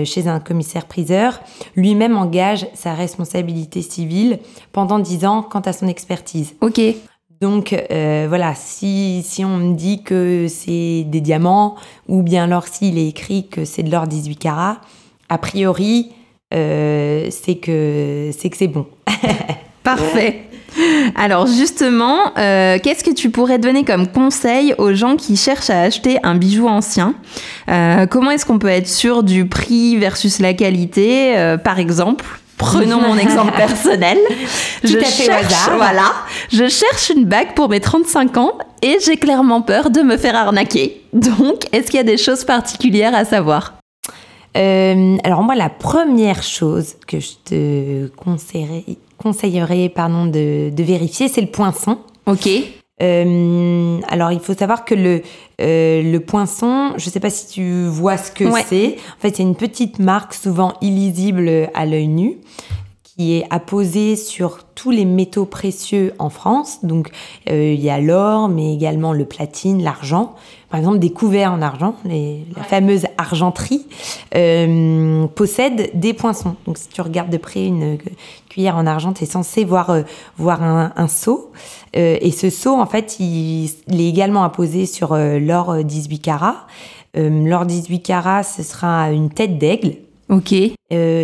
[0.04, 1.40] chez un commissaire-priseur,
[1.76, 4.38] lui-même engage sa responsabilité civile
[4.72, 6.54] pendant 10 ans quant à son expertise.
[6.60, 6.80] Ok.
[7.40, 11.74] Donc euh, voilà, si, si on me dit que c'est des diamants,
[12.08, 14.80] ou bien alors s'il est écrit que c'est de l'or 18 carats,
[15.28, 16.12] a priori,
[16.54, 18.86] euh, c'est que c'est que c'est bon.
[19.82, 20.44] Parfait.
[21.14, 25.82] Alors justement, euh, qu'est-ce que tu pourrais donner comme conseil aux gens qui cherchent à
[25.82, 27.14] acheter un bijou ancien
[27.68, 32.24] euh, Comment est-ce qu'on peut être sûr du prix versus la qualité euh, Par exemple,
[32.56, 34.16] Prenons mon exemple personnel.
[34.84, 36.12] je cherche, voilà,
[36.52, 40.36] je cherche une bague pour mes 35 ans et j'ai clairement peur de me faire
[40.36, 41.02] arnaquer.
[41.12, 43.74] Donc, est-ce qu'il y a des choses particulières à savoir?
[44.54, 48.84] Alors moi, la première chose que je te conseillerais,
[49.24, 51.98] conseillerais pardon, de, de vérifier, c'est le poinçon.
[52.26, 52.48] Ok.
[53.02, 55.22] Euh, alors, il faut savoir que le,
[55.60, 58.96] euh, le poinçon, je ne sais pas si tu vois ce que c'est.
[59.18, 62.36] En fait, c'est une petite marque, souvent illisible à l'œil nu,
[63.16, 66.84] qui est apposée sur tous les métaux précieux en France.
[66.84, 67.10] Donc,
[67.48, 70.34] euh, il y a l'or, mais également le platine, l'argent.
[70.68, 73.86] Par exemple, des couverts en argent, les, la fameuse argenterie,
[74.34, 76.56] euh, possèdent des poinçons.
[76.66, 77.96] Donc, si tu regardes de près une
[78.48, 80.02] cuillère en argent, tu es censé voir, euh,
[80.36, 81.52] voir un, un seau.
[81.96, 86.18] Euh, et ce seau, en fait, il, il est également apposé sur euh, l'or 18
[86.18, 86.66] carats.
[87.14, 89.96] l'or 18 carats, ce sera une tête d'aigle.
[90.28, 90.54] Ok.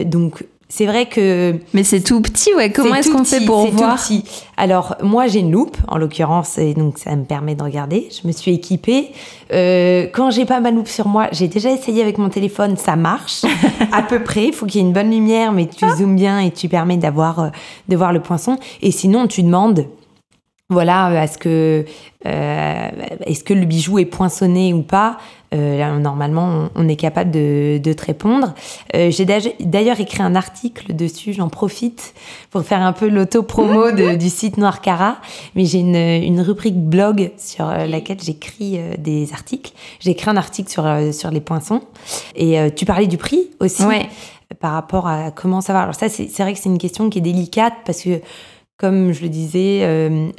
[0.07, 1.56] donc, c'est vrai que.
[1.74, 2.70] Mais c'est tout petit, ouais.
[2.70, 4.24] Comment est-ce qu'on fait pour voir tout petit.
[4.56, 8.09] Alors, moi, j'ai une loupe, en l'occurrence, et donc ça me permet de regarder.
[8.11, 9.11] Je me suis équipée.
[9.52, 12.94] Euh, quand j'ai pas ma loupe sur moi, j'ai déjà essayé avec mon téléphone, ça
[12.94, 13.44] marche
[13.92, 14.46] à peu près.
[14.46, 16.98] Il faut qu'il y ait une bonne lumière, mais tu zoomes bien et tu permets
[16.98, 17.48] d'avoir, euh,
[17.88, 18.56] de voir le poinçon.
[18.80, 19.87] Et sinon, tu demandes
[20.70, 21.85] voilà, est-ce que,
[22.26, 22.88] euh,
[23.26, 25.18] est-ce que le bijou est poinçonné ou pas
[25.52, 28.54] euh, Normalement, on, est capable de, de te répondre.
[28.94, 32.14] Euh, j'ai d'ailleurs écrit un article dessus, j'en profite
[32.52, 35.16] pour faire un peu l'auto-promo du site Noir Cara.
[35.56, 39.72] Mais j'ai une, une, rubrique blog sur laquelle j'écris des articles.
[39.98, 41.83] J'ai écrit un article sur, sur les poinçons.
[42.37, 43.83] Et tu parlais du prix aussi.
[44.61, 45.83] Par rapport à comment ça va.
[45.83, 48.20] Alors ça, c'est vrai que c'est une question qui est délicate parce que
[48.81, 50.31] comme je le disais, euh,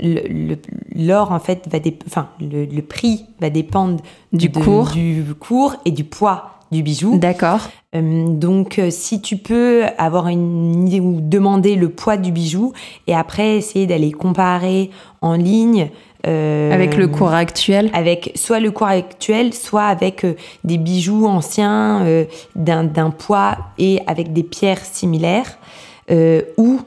[0.95, 1.77] l'or en fait va
[2.07, 4.01] enfin le, prix va dépendre
[4.33, 7.19] du cours, du cours et du poids du bijou.
[7.19, 7.69] D'accord.
[7.93, 12.73] Euh, donc euh, si tu peux avoir une idée ou demander le poids du bijou
[13.05, 14.89] et après essayer d'aller comparer
[15.21, 15.89] en ligne.
[16.23, 20.25] avec le cours actuel Avec soit le cours actuel, soit avec
[20.63, 22.25] des bijoux anciens
[22.55, 25.59] d'un poids et avec des pierres similaires.
[26.09, 26.81] Euh, ou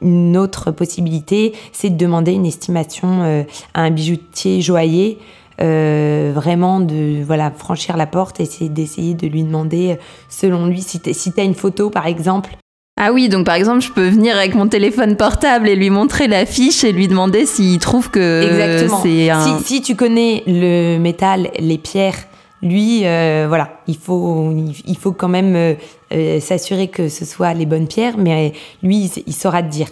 [0.00, 3.42] une autre possibilité, c'est de demander une estimation euh,
[3.74, 5.18] à un bijoutier joaillier.
[5.62, 9.96] Euh, vraiment de voilà franchir la porte et d'essayer de lui demander
[10.28, 12.58] selon lui si tu si as une photo par exemple
[12.98, 16.28] ah oui, donc par exemple, je peux venir avec mon téléphone portable et lui montrer
[16.28, 19.58] l'affiche et lui demander s'il trouve que c'est un...
[19.58, 22.16] Si, si, tu connais le métal, les pierres,
[22.62, 24.52] lui, euh, voilà, il faut,
[24.86, 25.74] il faut quand même euh,
[26.12, 29.88] euh, s'assurer que ce soit les bonnes pierres, mais lui, il, saura te dire.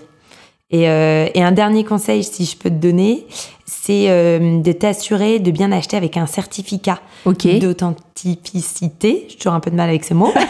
[0.70, 3.26] Et, un dernier conseil, si je peux te donner,
[3.64, 9.26] c'est de t'assurer de bien acheter avec un certificat d'authenticité.
[9.28, 10.32] J'ai toujours un peu de mal avec ce mot.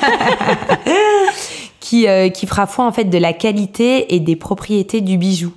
[1.81, 5.53] qui, qui fera foi en fait de la qualité et des propriétés du bijou.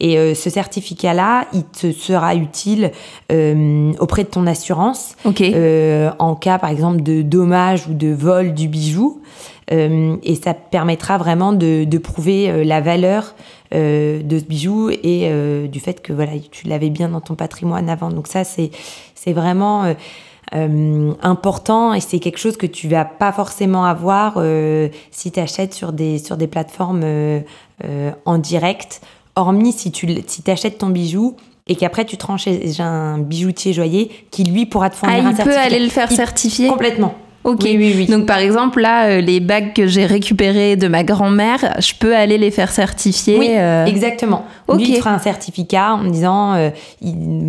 [0.00, 2.90] Et euh, ce certificat-là, il te sera utile
[3.32, 8.54] euh, auprès de ton assurance euh, en cas, par exemple, de dommage ou de vol
[8.54, 9.22] du bijou.
[9.70, 13.34] et ça permettra vraiment de, de prouver la valeur
[13.72, 15.30] de ce bijou et
[15.68, 18.10] du fait que voilà, tu l'avais bien dans ton patrimoine avant.
[18.10, 18.70] Donc ça, c'est
[19.14, 19.94] c'est vraiment
[21.22, 24.38] important et c'est quelque chose que tu vas pas forcément avoir
[25.10, 27.04] si tu achètes sur des, sur des plateformes
[28.26, 29.00] en direct
[29.36, 33.72] hormis si tu si achètes ton bijou et qu'après tu te rends chez un bijoutier
[33.72, 35.50] joaillier qui lui pourra te fournir ah, un certificat.
[35.50, 37.14] il peut aller le faire certifier Complètement.
[37.44, 37.60] Ok.
[37.64, 38.06] Oui, oui, oui.
[38.06, 42.16] Donc par exemple là, euh, les bagues que j'ai récupérées de ma grand-mère, je peux
[42.16, 43.38] aller les faire certifier.
[43.38, 44.46] Oui, euh, exactement.
[44.66, 44.78] Ok.
[44.78, 46.70] Lui il fera un certificat en me disant, euh,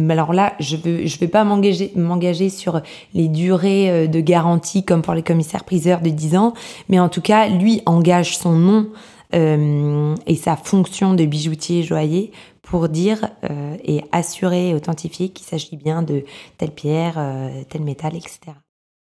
[0.09, 2.81] alors là, je veux, je vais pas m'engager, m'engager sur
[3.13, 6.53] les durées de garantie comme pour les commissaires priseurs de 10 ans,
[6.89, 8.87] mais en tout cas, lui engage son nom
[9.33, 15.45] euh, et sa fonction de bijoutier joaillier pour dire euh, et assurer et authentifier qu'il
[15.45, 16.23] s'agit bien de
[16.57, 18.39] telle pierre, euh, tel métal, etc.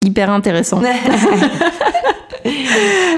[0.04, 0.80] Hyper intéressant.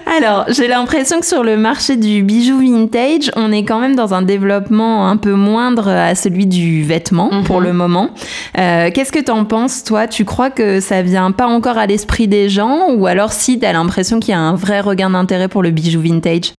[0.06, 4.14] Alors, j'ai l'impression que sur le marché du bijou vintage, on est quand même dans
[4.14, 7.64] un développement un peu moindre à celui du vêtement pour Mhm.
[7.66, 8.10] le moment.
[8.58, 10.08] Euh, Qu'est-ce que t'en penses, toi?
[10.08, 12.90] Tu crois que ça vient pas encore à l'esprit des gens?
[12.92, 16.00] Ou alors si t'as l'impression qu'il y a un vrai regain d'intérêt pour le bijou
[16.00, 16.52] vintage?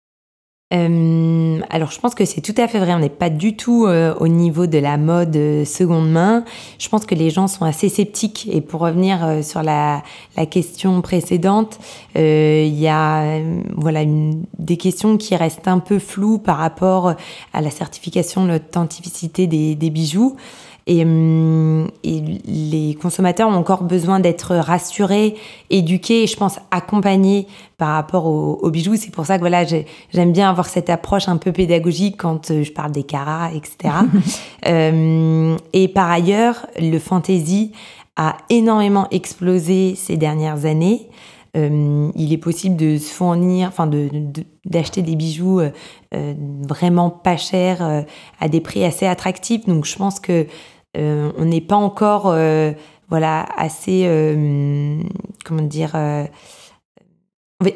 [0.73, 2.93] Euh, alors, je pense que c'est tout à fait vrai.
[2.93, 6.43] On n'est pas du tout euh, au niveau de la mode euh, seconde main.
[6.79, 8.49] Je pense que les gens sont assez sceptiques.
[8.51, 10.01] Et pour revenir sur la,
[10.49, 11.79] question précédente,
[12.15, 13.39] il y a
[13.75, 14.01] voilà
[14.57, 17.13] des questions qui restent un peu floues par rapport
[17.53, 20.35] à la certification l'authenticité des bijoux.
[20.85, 25.35] Et, hum, et les consommateurs ont encore besoin d'être rassurés,
[25.69, 28.95] éduqués et je pense accompagnés par rapport aux, aux bijoux.
[28.97, 32.51] C'est pour ça que voilà, j'ai- j'aime bien avoir cette approche un peu pédagogique quand
[32.51, 33.93] euh, je parle des carats, etc.
[34.67, 37.71] Euh, et par ailleurs, le fantasy
[38.15, 41.09] a énormément explosé ces dernières années.
[41.57, 46.33] Euh, il est possible de se fournir, enfin de, de- d'acheter des bijoux euh,
[46.67, 48.01] vraiment pas chers euh,
[48.39, 49.65] à des prix assez attractifs.
[49.67, 50.47] Donc je pense que
[50.95, 52.71] on n'est pas encore euh,
[53.09, 54.97] voilà assez euh,
[55.45, 56.25] comment dire euh,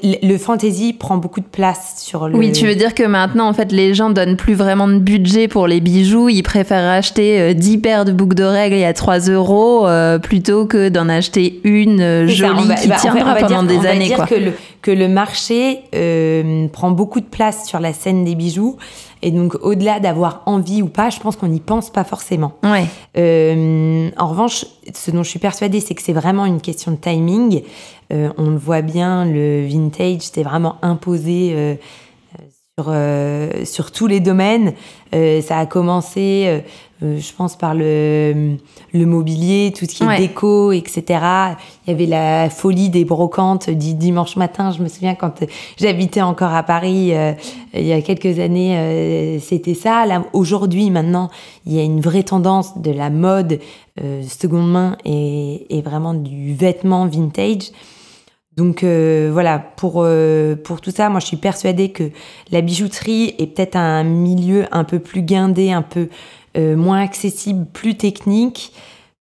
[0.04, 3.54] le fantasy prend beaucoup de place sur le Oui, tu veux dire que maintenant, en
[3.54, 6.28] fait, les gens donnent plus vraiment de budget pour les bijoux.
[6.28, 10.90] Ils préfèrent acheter euh, 10 paires de boucles d'oreilles à 3 euros euh, plutôt que
[10.90, 13.82] d'en acheter une euh, ça, jolie va- qui bah, tiendra va pendant dire- des on
[13.84, 14.06] va années.
[14.08, 14.26] dire Quoi.
[14.28, 14.52] que le,
[14.82, 18.76] que le marché euh, prend beaucoup de place sur la scène des bijoux.
[19.22, 22.54] Et donc, au-delà d'avoir envie ou pas, je pense qu'on n'y pense pas forcément.
[22.64, 22.86] Ouais.
[23.18, 26.98] Euh, en revanche, ce dont je suis persuadée, c'est que c'est vraiment une question de
[26.98, 27.64] timing.
[28.14, 31.76] Euh, on le voit bien, le vintage, c'est vraiment imposé euh,
[32.80, 34.74] sur, euh, sur tous les domaines.
[35.16, 36.60] Euh, ça a commencé, euh,
[37.02, 38.56] euh, je pense, par le,
[38.94, 41.04] le mobilier, tout ce qui est déco, etc.
[41.88, 44.72] Il y avait la folie des brocantes du dimanche matin.
[44.72, 45.44] Je me souviens quand
[45.80, 47.34] j'habitais encore à Paris euh,
[47.74, 50.06] il y a quelques années, euh, c'était ça.
[50.06, 51.32] Là, aujourd'hui, maintenant,
[51.66, 53.60] il y a une vraie tendance de la mode
[54.04, 57.72] euh, seconde main et, et vraiment du vêtement vintage.
[58.58, 62.10] Donc euh, voilà, pour, euh, pour tout ça, moi je suis persuadée que
[62.52, 66.10] la bijouterie est peut-être un milieu un peu plus guindé, un peu
[66.58, 68.74] euh, moins accessible, plus technique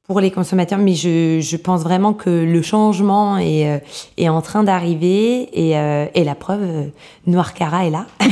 [0.08, 3.78] pour les consommateurs, mais je, je pense vraiment que le changement est, euh,
[4.18, 6.84] est en train d'arriver et, euh, et la preuve, euh,
[7.26, 8.06] Noir Cara est là.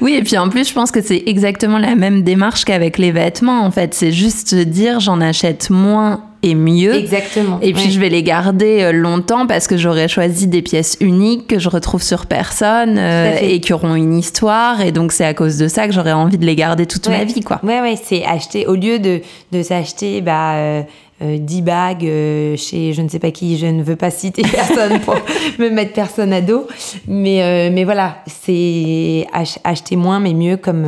[0.00, 3.12] Oui, et puis en plus, je pense que c'est exactement la même démarche qu'avec les
[3.12, 3.62] vêtements.
[3.62, 6.94] En fait, c'est juste dire j'en achète moins et mieux.
[6.94, 7.58] Exactement.
[7.62, 11.46] Et puis je vais les garder euh, longtemps parce que j'aurais choisi des pièces uniques
[11.46, 14.80] que je retrouve sur personne euh, et qui auront une histoire.
[14.80, 17.24] Et donc c'est à cause de ça que j'aurais envie de les garder toute ma
[17.24, 17.60] vie, quoi.
[17.62, 19.20] Ouais, ouais, c'est acheter, au lieu de,
[19.52, 20.82] de s'acheter bah, euh,
[21.22, 24.40] euh, 10 bagues euh, chez je ne sais pas qui, je ne veux pas citer
[24.50, 25.16] personne pour
[25.58, 26.66] me mettre personne à dos.
[27.06, 30.86] Mais, euh, mais voilà, c'est ach- acheter moins mais mieux, comme,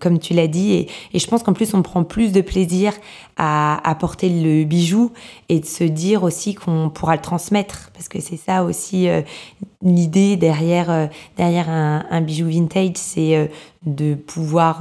[0.00, 0.72] comme tu l'as dit.
[0.72, 2.92] Et, et je pense qu'en plus, on prend plus de plaisir
[3.36, 5.12] à, à porter le bijou
[5.48, 7.90] et de se dire aussi qu'on pourra le transmettre.
[7.92, 9.22] Parce que c'est ça aussi euh,
[9.84, 11.06] l'idée derrière, euh,
[11.36, 13.46] derrière un, un bijou vintage, c'est euh,
[13.86, 14.80] de pouvoir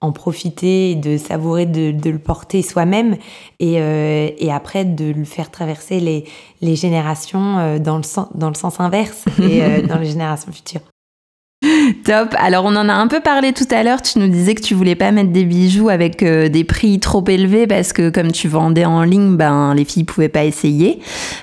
[0.00, 3.16] en profiter et de savourer de, de le porter soi-même
[3.60, 6.24] et, euh, et après de le faire traverser les,
[6.60, 10.80] les générations dans, le sens, dans le sens inverse et dans les générations futures.
[12.04, 12.34] Top.
[12.38, 14.02] Alors on en a un peu parlé tout à l'heure.
[14.02, 17.24] Tu nous disais que tu voulais pas mettre des bijoux avec euh, des prix trop
[17.26, 21.00] élevés parce que comme tu vendais en ligne, ben les filles pouvaient pas essayer.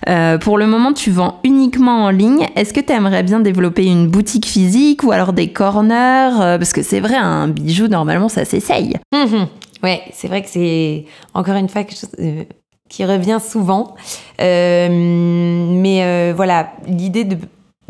[0.09, 2.47] Euh, pour le moment, tu vends uniquement en ligne.
[2.55, 6.41] Est-ce que tu aimerais bien développer une boutique physique ou alors des corners?
[6.41, 8.97] Euh, Parce que c'est vrai, un bijou normalement ça s'essaye.
[9.13, 9.47] Mhm.
[9.84, 13.95] Ouais, c'est vrai que c'est encore une fois qui revient souvent.
[14.39, 17.38] Mais voilà, l'idée de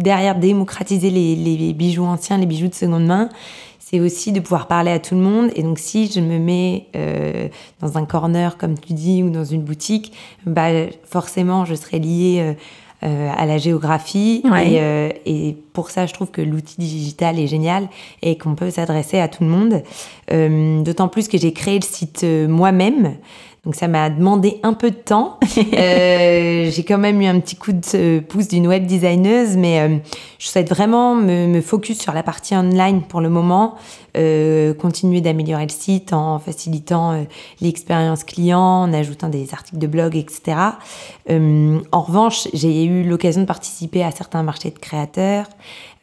[0.01, 3.29] derrière démocratiser les, les bijoux anciens, les bijoux de seconde main,
[3.91, 5.51] c'est aussi de pouvoir parler à tout le monde.
[5.55, 7.49] Et donc, si je me mets euh,
[7.81, 10.13] dans un corner, comme tu dis, ou dans une boutique,
[10.45, 10.69] bah,
[11.03, 12.53] forcément, je serai liée euh,
[13.03, 14.43] euh, à la géographie.
[14.45, 15.19] Ouais.
[15.25, 17.89] Et, et pour ça, je trouve que l'outil digital est génial
[18.21, 19.83] et qu'on peut s'adresser à tout le monde.
[20.85, 23.15] D'autant plus que j'ai créé le site moi-même.
[23.63, 25.37] Donc ça m'a demandé un peu de temps.
[25.73, 29.97] Euh, j'ai quand même eu un petit coup de pouce d'une web designeuse, mais euh,
[30.37, 33.75] je souhaite vraiment me, me focus sur la partie online pour le moment,
[34.17, 37.25] euh, continuer d'améliorer le site en facilitant
[37.61, 40.57] l'expérience client, en ajoutant des articles de blog, etc.
[41.29, 45.47] En revanche, j'ai eu l'occasion de participer à certains marchés de créateurs,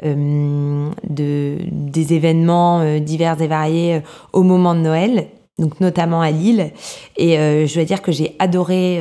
[0.02, 4.02] de, des événements divers et variés
[4.32, 5.28] au moment de Noël.
[5.58, 6.72] Donc notamment à Lille.
[7.16, 9.00] Et je dois dire que j'ai adoré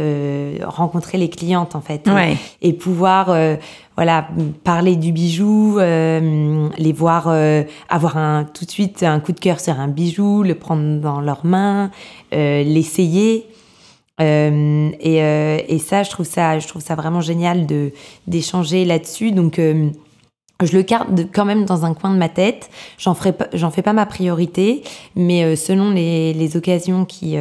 [0.63, 2.09] rencontrer les clientes en fait
[2.61, 3.35] et, pouvoir
[3.95, 4.27] voilà
[4.63, 7.27] parler du bijou, les voir
[7.89, 11.21] avoir un tout de suite un coup de cœur sur un bijou, le prendre dans
[11.21, 11.91] leurs mains,
[12.31, 13.47] l'essayer.
[14.19, 17.91] Euh, et, euh, et, ça, je trouve ça, je trouve ça vraiment génial de
[18.25, 19.31] d'échanger là-dessus.
[19.31, 19.89] Donc, euh,
[20.63, 22.69] je le garde quand même dans un coin de ma tête.
[22.97, 24.83] J'en ferai j'en fais pas ma priorité,
[25.15, 27.37] mais selon les, les, occasions qui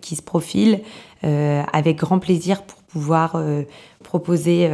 [0.00, 0.80] qui se profilent,
[1.22, 3.42] avec grand plaisir pour pouvoir
[4.02, 4.70] proposer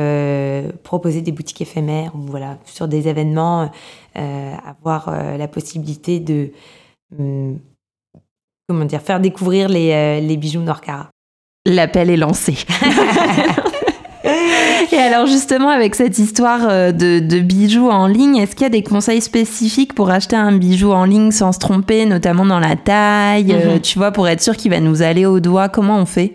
[0.84, 3.70] proposer des boutiques éphémères ou voilà sur des événements,
[4.14, 6.52] avoir la possibilité de
[7.18, 7.58] hum,
[8.68, 11.10] comment dire faire découvrir les, les bijoux Norcara.
[11.66, 12.56] L'appel est lancé.
[14.92, 18.68] Et alors justement, avec cette histoire euh, de, bijoux en ligne, est-ce qu'il y a
[18.68, 22.76] des conseils spécifiques pour acheter un bijou en ligne sans se tromper, notamment dans la
[22.76, 23.80] taille, euh, mhm.
[23.80, 25.70] tu vois, pour être sûr qu'il va nous aller au doigt?
[25.70, 26.34] Comment on fait?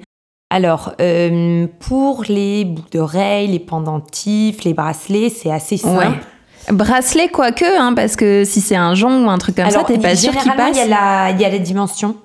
[0.50, 5.98] Alors, euh, pour les boucles d'oreilles, les pendentifs, les bracelets, c'est assez simple.
[5.98, 6.74] Ouais.
[6.74, 10.00] Bracelet, quoique, hein, parce que si c'est un jonc ou un truc comme ça, t'es
[10.00, 10.78] pas sûr qu'il passe.
[10.84, 12.16] Il y, a il y a la dimension.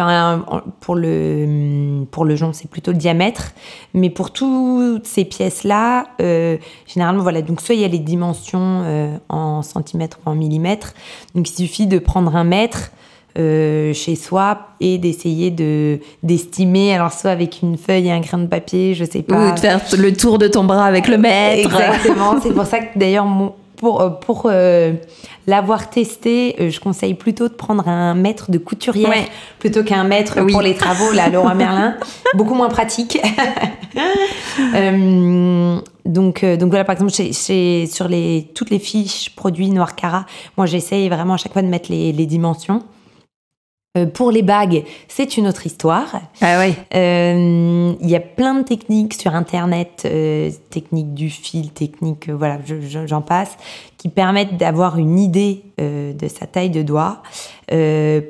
[0.00, 3.52] Enfin, pour le, pour le jonc, c'est plutôt le diamètre.
[3.92, 7.42] Mais pour toutes ces pièces-là, euh, généralement, voilà.
[7.42, 10.94] Donc, soit il y a les dimensions euh, en centimètres ou en millimètres.
[11.34, 12.92] Donc, il suffit de prendre un mètre.
[13.38, 18.38] Euh, chez soi et d'essayer de d'estimer alors soit avec une feuille et un grain
[18.38, 21.16] de papier je sais pas ou de faire le tour de ton bras avec le
[21.16, 23.26] mètre exactement c'est pour ça que d'ailleurs
[23.80, 24.92] pour, euh, pour euh,
[25.46, 29.10] l'avoir testé, euh, je conseille plutôt de prendre un mètre de couturière
[29.58, 31.96] plutôt qu'un mètre pour les travaux, la Laura Merlin.
[32.34, 33.18] Beaucoup moins pratique.
[36.04, 40.26] donc, donc voilà, par exemple, sur les, toutes les fiches produits Noir Cara,
[40.58, 42.82] moi j'essaye vraiment à chaque fois de mettre les, les dimensions.
[43.98, 46.20] Euh, pour les bagues, c'est une autre histoire.
[46.40, 46.74] Ah oui.
[46.94, 52.58] Euh, il y a plein de techniques sur Internet, euh, techniques du fil, techniques, voilà,
[53.06, 53.56] j'en passe,
[53.98, 57.22] qui permettent d'avoir une idée de sa taille de doigt.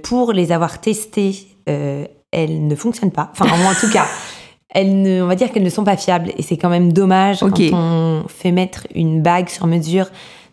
[0.02, 1.36] pour les avoir testées,
[1.66, 3.30] elles ne fonctionnent pas.
[3.32, 4.06] Enfin, en tout cas,
[4.70, 6.32] elles ne, on va dire qu'elles ne sont pas fiables.
[6.38, 10.06] Et c'est quand même dommage quand on fait mettre une bague sur mesure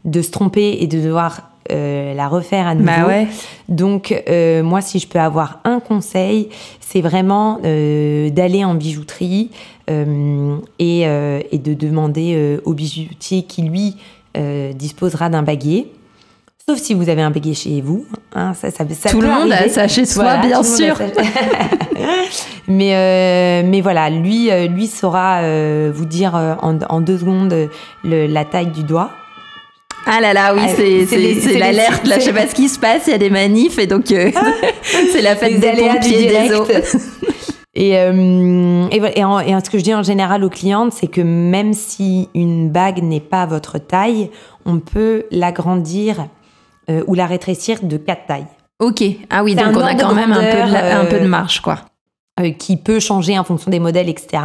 [0.03, 3.07] de se tromper et de devoir euh, la refaire à nouveau.
[3.07, 3.25] Bah
[3.67, 6.49] Donc, euh, moi, si je peux avoir un conseil,
[6.79, 9.51] c'est vraiment euh, d'aller en bijouterie
[9.89, 13.95] et, et, de demander au bijoutier qui, lui,
[14.75, 15.93] disposera d'un baguier.
[16.67, 18.05] Sauf si vous avez un baguier chez vous.
[18.35, 20.97] Hein, ça, ça, tout le monde a ça chez soi, bien sûr.
[22.67, 25.41] mais, mais voilà, lui, lui saura
[25.89, 27.69] vous dire en, en deux secondes
[28.03, 29.11] la taille du doigt.
[30.09, 32.07] Ah là là, oui, ah, c'est l'alerte.
[32.07, 33.03] Là, je sais pas ce qui se passe.
[33.07, 34.31] Il y a des manifs et donc euh,
[35.11, 36.65] c'est la fête des pompiers, des eaux.
[37.79, 41.21] Et, euh, et, et, et, ce que je dis en général aux clientes, c'est que
[41.21, 44.31] même si une bague n'est pas votre taille,
[44.65, 46.25] on peut l'agrandir
[46.89, 48.47] euh, ou la rétrécir de quatre tailles.
[48.79, 49.03] Ok.
[49.29, 51.81] Ah oui, donc on a quand même un peu, de, un peu de marge, quoi.
[52.57, 54.41] qui peut changer en fonction des modèles, etc.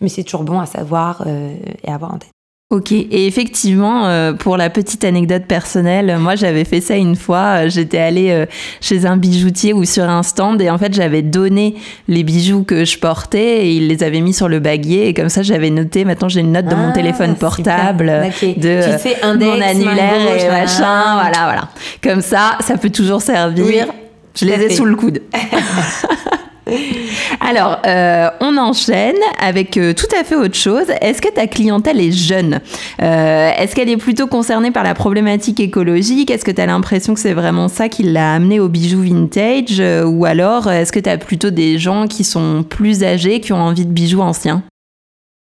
[0.00, 2.35] Mais c'est toujours bon à savoir et à avoir en tête.
[2.68, 7.62] Ok, et effectivement, euh, pour la petite anecdote personnelle, moi j'avais fait ça une fois.
[7.62, 8.44] Euh, j'étais allée euh,
[8.80, 11.76] chez un bijoutier ou sur un stand et en fait j'avais donné
[12.08, 15.28] les bijoux que je portais et il les avait mis sur le baguier et comme
[15.28, 16.04] ça j'avais noté.
[16.04, 18.06] Maintenant j'ai une note dans mon ah, téléphone portable
[18.42, 21.20] de mon annulaire et machin.
[21.20, 21.68] Voilà, voilà.
[22.02, 23.86] Comme ça, ça peut toujours servir.
[24.34, 25.22] je les ai sous le coude.
[27.40, 30.86] Alors, euh, on enchaîne avec euh, tout à fait autre chose.
[31.00, 32.60] Est-ce que ta clientèle est jeune?
[33.02, 36.30] Euh, Est-ce qu'elle est plutôt concernée par la problématique écologique?
[36.30, 39.80] Est-ce que tu as l'impression que c'est vraiment ça qui l'a amené au bijou vintage?
[40.04, 43.86] Ou alors, est-ce que tu plutôt des gens qui sont plus âgés, qui ont envie
[43.86, 44.62] de bijoux anciens?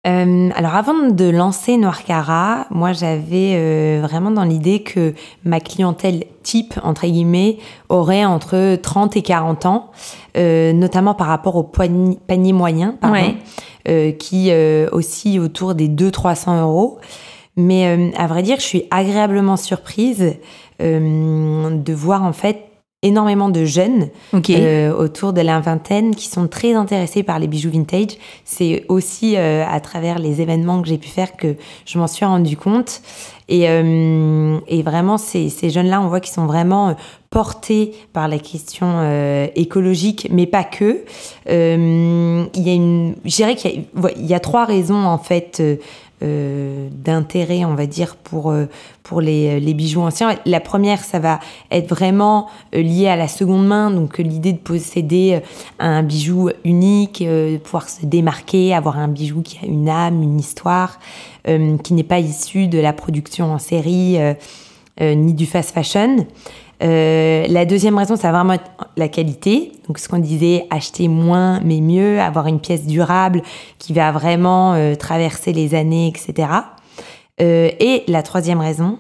[0.08, 5.14] Euh, alors avant de lancer Noircara, moi j'avais euh, vraiment dans l'idée que
[5.46, 9.92] ma clientèle type, entre guillemets, aurait entre 30 et 40 ans,
[10.38, 13.36] euh, notamment par rapport au panier moyen, pardon,
[14.18, 14.52] qui
[14.92, 17.00] aussi autour des 200-300 euros.
[17.56, 20.36] Mais à vrai dire, je suis agréablement surprise
[20.80, 22.71] de voir en fait
[23.04, 24.10] énormément de jeunes
[24.50, 28.18] euh, autour de la vingtaine qui sont très intéressés par les bijoux vintage.
[28.46, 32.26] C'est aussi euh, à travers les événements que j'ai pu faire que je m'en suis
[32.26, 33.02] rendu compte.
[33.50, 36.96] Et, euh, et vraiment, ces, ces jeunes-là, on voit qu'ils sont vraiment
[37.32, 41.04] portés par la question écologique, mais pas que.
[41.48, 43.86] il y a une, je dirais qu'il
[44.20, 45.62] y, y, a trois raisons en fait
[46.24, 48.66] euh, d'intérêt, on va dire, pour, euh,
[49.02, 50.36] pour les, les, bijoux anciens.
[50.46, 51.40] La première, ça va
[51.72, 55.42] être vraiment euh, lié à la seconde main, donc l'idée de posséder
[55.80, 60.40] un bijou unique, de pouvoir se démarquer, avoir un bijou qui a une âme, une
[60.40, 61.00] histoire,
[61.46, 64.18] qui n'est pas issu de la production en série
[65.00, 66.28] ni du fast fashion.
[66.84, 68.62] Euh, la deuxième raison, ça va vraiment
[68.98, 69.72] la qualité.
[69.88, 73.42] Donc, ce qu'on disait, acheter moins mais mieux, avoir une pièce durable
[73.78, 76.50] qui va vraiment euh, traverser les années, etc.
[77.40, 79.00] Euh, et la troisième raison,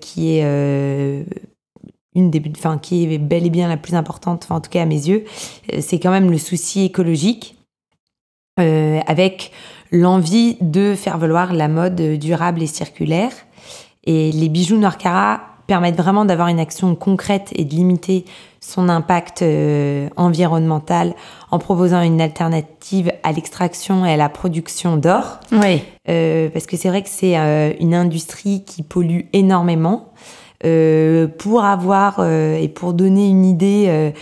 [0.00, 0.42] qui est
[2.14, 4.84] une des, enfin, qui est bel et bien la plus importante, en tout cas à
[4.84, 5.24] mes yeux,
[5.80, 7.56] c'est quand même le souci écologique,
[8.58, 9.50] avec
[9.92, 13.32] l'envie de faire valoir la mode durable et circulaire.
[14.04, 18.26] Et les bijoux Noircara permettent vraiment d'avoir une action concrète et de limiter
[18.60, 21.14] son impact euh, environnemental
[21.50, 25.40] en proposant une alternative à l'extraction et à la production d'or.
[25.50, 25.82] Oui.
[26.10, 30.12] Euh, parce que c'est vrai que c'est euh, une industrie qui pollue énormément.
[31.38, 34.12] pour avoir et pour donner une idée,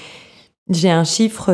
[0.68, 1.50] j'ai un chiffre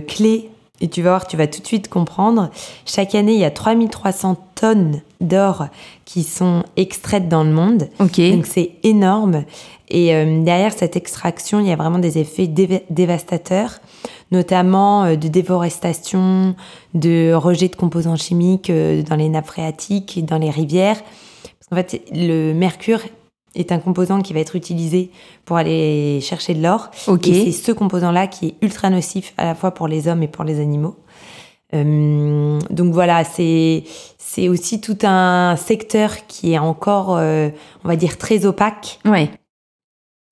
[0.00, 2.50] clé et tu vas voir, tu vas tout de suite comprendre.
[2.84, 5.68] Chaque année, il y a 3300 tonnes d'or
[6.04, 7.88] qui sont extraites dans le monde.
[8.32, 9.44] Donc c'est énorme.
[9.88, 12.48] Et euh, derrière cette extraction, il y a vraiment des effets
[12.90, 13.78] dévastateurs,
[14.32, 16.56] notamment euh, de déforestation,
[16.94, 21.00] de rejet de composants chimiques euh, dans les nappes phréatiques et dans les rivières.
[21.42, 23.00] Parce qu'en fait, le mercure
[23.56, 25.10] est un composant qui va être utilisé
[25.44, 26.90] pour aller chercher de l'or.
[27.06, 27.26] Ok.
[27.28, 30.28] Et c'est ce composant-là qui est ultra nocif à la fois pour les hommes et
[30.28, 30.96] pour les animaux.
[31.74, 33.84] Euh, donc voilà, c'est
[34.18, 37.48] c'est aussi tout un secteur qui est encore, euh,
[37.84, 38.98] on va dire, très opaque.
[39.04, 39.30] Ouais.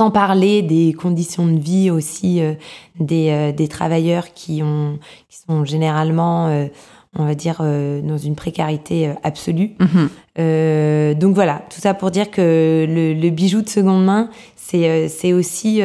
[0.00, 2.54] Sans parler des conditions de vie aussi euh,
[2.98, 4.98] des, des, travailleurs qui, ont,
[5.28, 6.68] qui sont généralement,
[7.16, 9.72] on va dire, dans une précarité absolue.
[9.78, 11.14] Mm-hmm.
[11.14, 15.80] donc voilà, tout ça pour dire que le, le bijou de seconde main, c'est aussi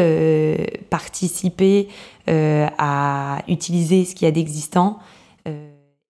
[0.89, 1.87] participer
[2.27, 4.99] à utiliser ce qu'il y a d'existant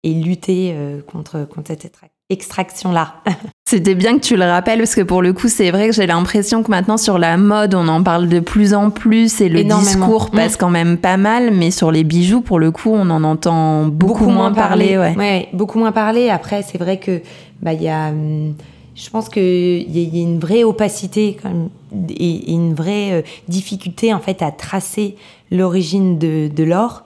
[0.03, 1.85] et lutter euh, contre, contre cette
[2.29, 3.15] extraction-là.
[3.69, 6.07] C'était bien que tu le rappelles parce que pour le coup, c'est vrai que j'ai
[6.07, 9.63] l'impression que maintenant sur la mode, on en parle de plus en plus et le
[9.63, 13.23] discours passe quand même pas mal, mais sur les bijoux, pour le coup, on en
[13.23, 14.97] entend beaucoup, moins, parler.
[14.97, 15.15] ouais.
[15.15, 15.49] ouais.
[15.53, 16.29] beaucoup moins parler.
[16.29, 17.21] Après, c'est vrai que
[17.61, 18.55] bah il y a, hum,
[18.95, 21.69] je pense qu'il y, y, a une vraie opacité quand même,
[22.09, 25.15] et, une vraie euh, difficulté en fait à tracer
[25.51, 27.03] l'origine de, de l'or.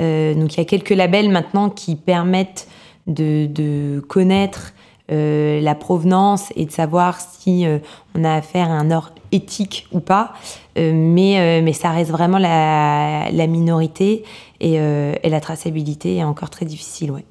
[0.00, 2.68] Euh, donc il y a quelques labels maintenant qui permettent
[3.06, 4.72] de, de connaître
[5.12, 7.78] euh, la provenance et de savoir si euh,
[8.16, 10.32] on a affaire à un or éthique ou pas.
[10.78, 14.24] Euh, mais, euh, mais ça reste vraiment la, la minorité
[14.60, 17.12] et, euh, et, la traçabilité est encore très difficile.
[17.12, 17.24] Ouais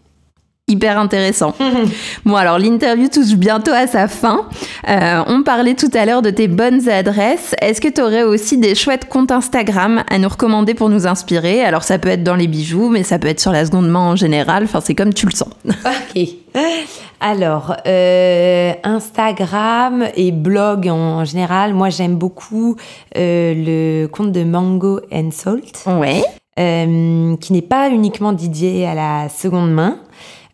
[0.67, 1.53] hyper intéressant.
[2.25, 4.47] bon alors l'interview touche bientôt à sa fin.
[4.87, 7.53] Euh, on parlait tout à l'heure de tes bonnes adresses.
[7.61, 11.63] Est-ce que tu aurais aussi des chouettes comptes Instagram à nous recommander pour nous inspirer?
[11.63, 13.99] Alors ça peut être dans les bijoux, mais ça peut être sur la seconde main
[13.99, 14.63] en général.
[14.63, 15.49] Enfin c'est comme tu le sens.
[15.65, 16.27] ok.
[17.19, 21.75] Alors euh, Instagram et blog en général.
[21.75, 22.75] Moi j'aime beaucoup
[23.15, 25.85] euh, le compte de Mango and Salt.
[25.85, 26.23] Ouais.
[26.57, 29.99] Qui n'est pas uniquement dédié à la seconde main,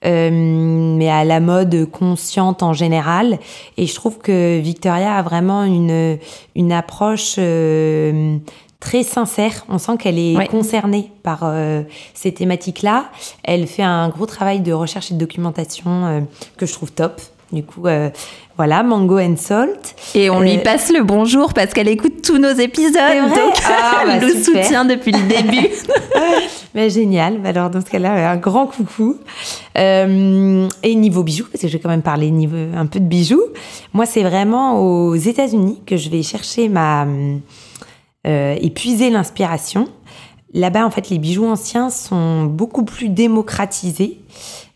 [0.04, 3.40] mais à la mode consciente en général.
[3.78, 6.18] Et je trouve que Victoria a vraiment une,
[6.56, 8.38] une approche euh,
[8.80, 9.66] très sincère.
[9.70, 10.48] On sent qu'elle est Ouais.
[10.48, 11.84] concernée par euh,
[12.16, 13.06] ces thématiques-là.
[13.44, 16.22] Elle fait un gros travail de recherche et de documentation euh,
[16.58, 17.22] que je trouve top.
[17.52, 18.10] Du coup, euh,
[18.62, 19.96] voilà, Mango and Salt.
[20.14, 22.94] Et on lui Euh, passe le bonjour parce qu'elle écoute tous nos épisodes.
[22.94, 24.64] Donc Ah, bah, elle nous super.
[24.64, 25.68] soutient depuis le début.
[26.76, 27.40] Mais génial.
[27.40, 29.18] Bah Alors dans ce cas-là, un grand coucou.
[29.80, 33.06] Euh, et niveau bijoux, parce que je vais quand même parler niveau, un peu de
[33.06, 33.42] bijoux.
[33.94, 37.08] Moi, c'est vraiment aux États-Unis que je vais chercher ma
[38.28, 39.88] euh, et puiser l'inspiration.
[40.54, 44.20] Là-bas, en fait, les bijoux anciens sont beaucoup plus démocratisés.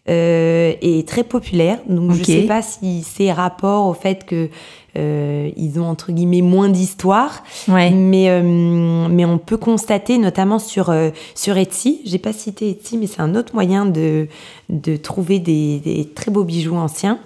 [0.09, 1.79] Euh, et très populaires.
[1.89, 2.25] Donc, je Ok.
[2.25, 4.49] sais pas si c'est rapport au fait que
[4.97, 7.89] euh, ils ont entre guillemets moins d'histoire, Ouais.
[7.91, 12.97] mais, euh, mais on peut constater, notamment sur, euh, sur Etsy, j'ai pas cité Etsy,
[12.97, 14.27] mais c'est un autre moyen de,
[14.69, 17.19] de trouver des, des très beaux bijoux anciens.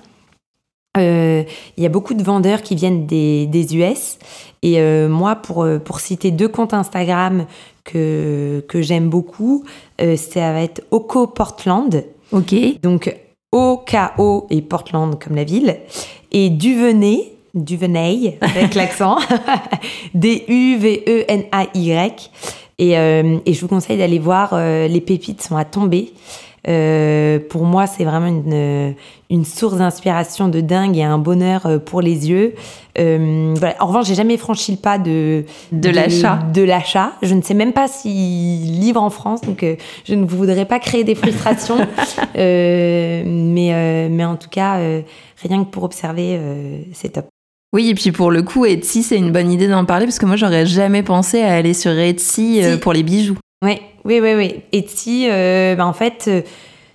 [0.98, 1.46] Il
[1.78, 4.18] y a beaucoup de vendeurs qui viennent des, des US.
[4.64, 7.46] Et moi, pour, pour citer deux comptes Instagram
[7.86, 9.64] que, que j'aime beaucoup,
[9.98, 12.04] ça va être Oko Portland.
[12.32, 12.56] Ok.
[12.82, 13.16] Donc
[13.52, 15.78] O-K-O et Portland comme la ville.
[16.32, 19.18] Et Duvenet, Duvenay avec l'accent,
[20.14, 21.72] D-U-V-E-N-A-Y.
[22.78, 26.14] Et, euh, et je vous conseille d'aller voir, euh, les pépites sont à tomber.
[26.68, 28.96] Euh, pour moi, c'est vraiment une,
[29.30, 32.54] une source d'inspiration de dingue et un bonheur euh, pour les yeux.
[32.98, 33.76] Euh, voilà.
[33.80, 36.40] En revanche, j'ai jamais franchi le pas de De l'achat.
[36.54, 37.14] De l'achat.
[37.22, 40.80] Je ne sais même pas s'il livre en France, donc euh, je ne voudrais pas
[40.80, 41.78] créer des frustrations.
[42.36, 45.02] Euh, mais, euh, mais en tout cas, euh,
[45.42, 47.26] rien que pour observer, euh, c'est top.
[47.74, 50.26] Oui, et puis pour le coup, Etsy, c'est une bonne idée d'en parler parce que
[50.26, 52.80] moi, j'aurais jamais pensé à aller sur Etsy euh, Si.
[52.80, 53.38] pour les bijoux.
[53.62, 54.62] Oui, oui, oui, oui.
[54.72, 56.42] Etsy, euh, bah, en fait, euh,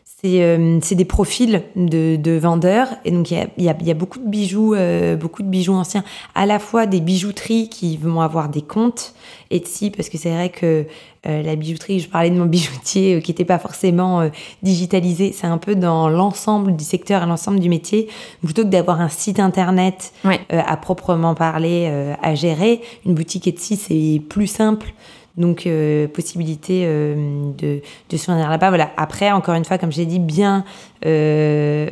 [0.04, 2.88] c'est euh, c'est des profils de, de vendeurs.
[3.04, 5.42] Et donc, il y a, y a- il y a beaucoup de bijoux, euh, beaucoup
[5.42, 6.04] de bijoux anciens.
[6.34, 9.14] À la fois des bijouteries qui vont avoir des comptes
[9.50, 10.86] Etsy, parce que c'est vrai que
[11.26, 14.28] la bijouterie, je parlais de mon bijoutier qui n'était pas forcément
[14.62, 15.32] digitalisé.
[15.32, 18.08] C'est un peu dans l'ensemble du secteur et l'ensemble du métier.
[18.42, 20.40] Plutôt que d'avoir un site internet Ouais.
[20.50, 24.92] à proprement parler à gérer, une boutique Etsy, c'est plus simple.
[25.36, 28.68] Donc, euh, possibilité euh, de, de se fournir là-bas.
[28.68, 28.92] Voilà.
[28.96, 30.64] Après, encore une fois, comme j'ai dit, bien
[31.06, 31.88] euh,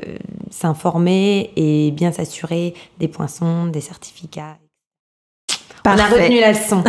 [0.51, 4.59] s'informer et bien s'assurer des poinçons, des certificats.
[5.85, 6.85] On a retenu la leçon.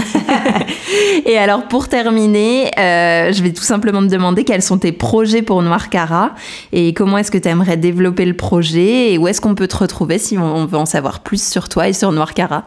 [1.26, 5.42] Et alors, pour terminer, euh, je vais tout simplement te demander quels sont tes projets
[5.42, 6.36] pour Noir Cara
[6.72, 9.78] et comment est-ce que tu aimerais développer le projet et où est-ce qu'on peut te
[9.78, 12.66] retrouver si on on veut en savoir plus sur toi et sur Noir Cara.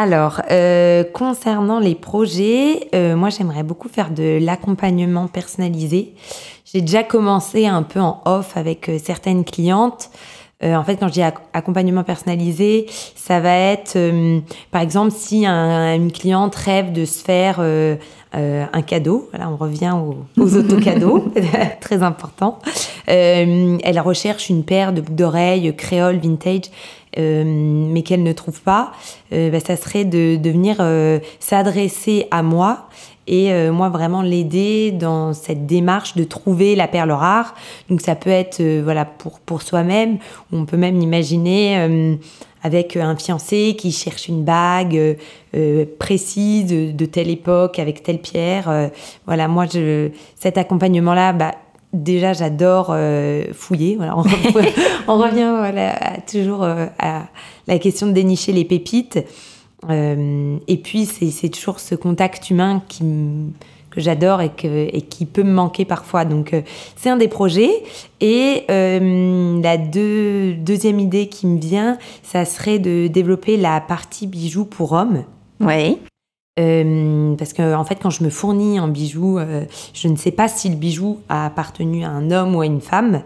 [0.00, 6.14] Alors, euh, concernant les projets, euh, moi j'aimerais beaucoup faire de l'accompagnement personnalisé.
[6.64, 10.10] J'ai déjà commencé un peu en off avec euh, certaines clientes.
[10.62, 12.84] En fait, quand je dis ac- accompagnement personnalisé,
[13.16, 13.96] ça va être,
[14.70, 17.60] par exemple, si un- une cliente rêve de se faire
[18.34, 21.32] un cadeau, voilà, on revient aux, aux autocadeaux,
[21.80, 22.58] très important.
[23.06, 26.64] Elle recherche une paire de boucles d'oreilles créole vintage,
[27.18, 28.92] euh, mais qu'elle ne trouve pas.
[29.32, 32.88] Euh, bah, ça serait de, de venir euh, s'adresser à moi
[33.26, 37.54] et moi vraiment l'aider dans cette démarche de trouver la perle rare.
[37.88, 40.18] Donc ça peut être voilà pour pour soi-même,
[40.52, 42.18] on peut même imaginer
[42.64, 45.16] avec un fiancé qui cherche une bague
[46.00, 48.90] précise de, telle époque avec telle pierre.
[49.26, 51.52] Voilà, moi je cet accompagnement là, bah
[51.92, 53.96] Déjà, j'adore euh, fouiller.
[53.96, 54.72] Voilà, on, re-
[55.08, 57.24] on revient voilà, à- toujours euh, à
[57.66, 59.18] la question de dénicher les pépites.
[59.88, 63.02] Euh, et puis, c'est toujours ce contact humain qui
[63.90, 66.24] que j'adore et, qui peut me manquer parfois.
[66.24, 66.62] Donc, euh,
[66.94, 67.72] c'est un des projets.
[68.20, 74.28] Et euh, la deux- deuxième idée qui me vient, ça serait de développer la partie
[74.28, 75.24] bijoux pour hommes.
[75.58, 75.98] Oui.
[76.58, 80.32] Euh, parce que en fait, quand je me fournis en bijoux, euh, je ne sais
[80.32, 83.22] pas si le bijou a appartenu à un homme ou à une femme.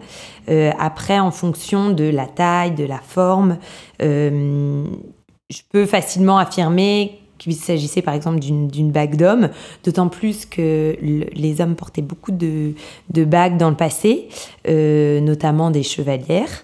[0.49, 3.57] Euh, après, en fonction de la taille, de la forme,
[3.99, 9.49] je peux facilement affirmer qu'il s'agissait par exemple d'une bague d'homme,
[9.83, 12.73] d'autant plus que le- les hommes portaient beaucoup de,
[13.09, 14.29] bagues dans le passé,
[14.67, 16.63] notamment des chevalières.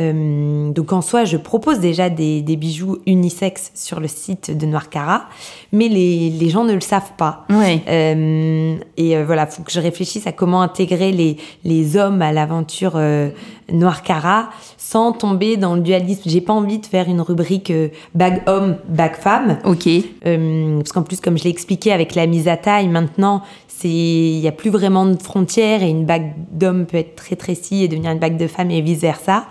[0.00, 4.66] Euh, donc en soi, je propose déjà des, des bijoux unisexes sur le site de
[4.66, 5.26] Noir Cara,
[5.72, 7.46] mais les, les gens ne le savent pas.
[7.50, 12.32] Euh, et euh, voilà, faut que je réfléchisse à comment intégrer les, les hommes à
[12.32, 13.30] l'aventure euh,
[13.72, 16.22] Noir Cara sans tomber dans le dualisme.
[16.26, 17.72] J'ai pas envie de faire une rubrique
[18.14, 19.58] bague homme, bague femme.
[19.64, 19.88] Ok.
[20.22, 23.42] Parce qu'en plus, comme je l'ai expliqué avec la mise à taille, maintenant,
[23.84, 27.84] il n'y a plus vraiment de frontières et une bague d'homme peut être très trécie
[27.84, 29.46] et devenir une bague de femme et vice versa.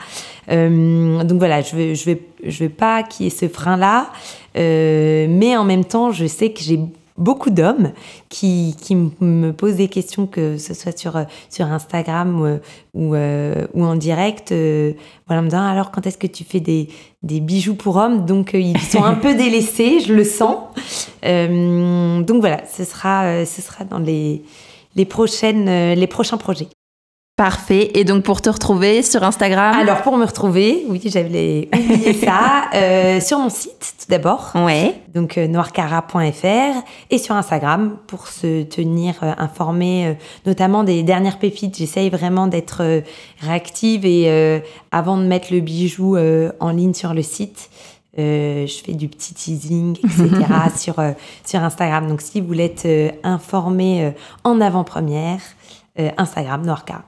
[0.49, 4.09] Euh, donc voilà, je veux, veux, pas qu'il y ait ce frein-là,
[4.57, 6.79] Euh, mais en même temps, je sais que j'ai
[7.17, 7.91] beaucoup d'hommes
[8.29, 12.59] qui, qui me posent des questions, que ce soit sur, euh, sur Instagram ou,
[12.99, 14.93] ou, euh, ou en direct, euh,
[15.25, 16.89] voilà, en me disant alors quand est-ce que tu fais des,
[17.23, 18.25] des bijoux pour hommes?
[18.25, 20.59] Donc euh, ils sont un peu délaissés, je le sens.
[21.25, 24.43] Euh, donc voilà, ce sera, euh, ce sera dans les,
[24.95, 26.67] les, prochaines, euh, les prochains projets.
[27.37, 27.91] Parfait.
[27.93, 29.75] Et donc pour te retrouver sur Instagram?
[29.77, 34.95] Alors pour me retrouver, oui, j'avais oublié ça, euh, sur mon site tout d'abord, Ouais.
[35.13, 36.81] donc euh, noircara.fr
[37.11, 40.13] et sur Instagram pour se tenir euh, informé, euh,
[40.47, 41.77] notamment des dernières pépites.
[41.77, 43.01] J'essaye vraiment d'être euh,
[43.41, 44.59] réactive et euh,
[44.91, 47.69] avant de mettre le bijou euh, en ligne sur le site,
[48.17, 50.31] euh, je fais du petit teasing, etc.
[50.75, 51.11] sur, euh,
[51.45, 52.07] sur Instagram.
[52.07, 54.11] Donc si vous voulez être informé euh,
[54.43, 55.39] en avant-première,
[55.99, 57.03] euh, Instagram Noircara.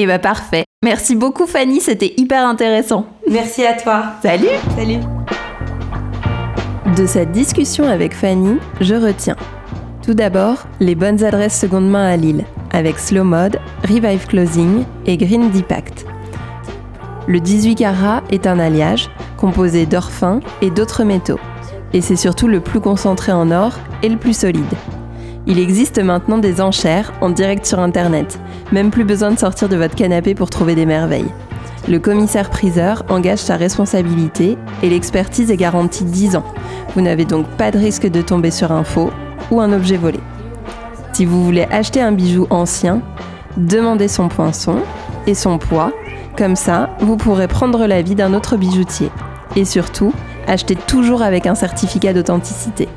[0.00, 0.64] Et bah parfait.
[0.82, 3.04] Merci beaucoup Fanny, c'était hyper intéressant.
[3.30, 4.14] Merci à toi.
[4.22, 5.00] Salut Salut.
[6.96, 9.36] De cette discussion avec Fanny, je retiens
[10.02, 15.18] tout d'abord les bonnes adresses seconde main à Lille, avec Slow Mode, Revive Closing et
[15.18, 16.06] Green Deepact.
[17.28, 21.38] Le 18 carats est un alliage composé d'or fin et d'autres métaux,
[21.92, 24.64] et c'est surtout le plus concentré en or et le plus solide.
[25.46, 28.38] Il existe maintenant des enchères en direct sur internet,
[28.72, 31.32] Même plus besoin de sortir de votre canapé pour trouver des merveilles.
[31.88, 36.44] Le commissaire-priseur engage sa responsabilité et l'expertise est garantie 10 ans.
[36.94, 39.10] Vous n'avez donc pas de risque de tomber sur un faux
[39.50, 40.20] ou un objet volé.
[41.14, 43.00] Si vous voulez acheter un bijou ancien,
[43.56, 44.76] demandez son poinçon
[45.26, 45.92] et son poids.
[46.36, 49.10] Comme ça, vous pourrez prendre l'avis d'un autre bijoutier.
[49.56, 50.12] Et surtout,
[50.46, 52.88] achetez toujours avec un certificat d'authenticité.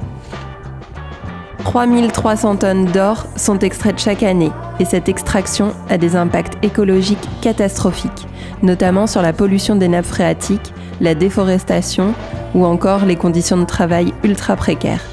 [1.64, 8.28] 3300 tonnes d'or sont extraites chaque année et cette extraction a des impacts écologiques catastrophiques,
[8.61, 12.14] notamment sur la pollution des nappes phréatiques, la déforestation
[12.53, 15.03] ou encore les conditions de travail ultra précaires.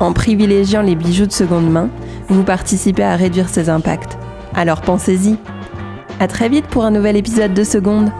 [0.00, 1.88] En privilégiant les bijoux de seconde main,
[2.28, 4.18] vous participez à réduire ces impacts.
[4.54, 5.36] Alors pensez-y.
[6.20, 8.10] À très vite pour un nouvel épisode de Seconde.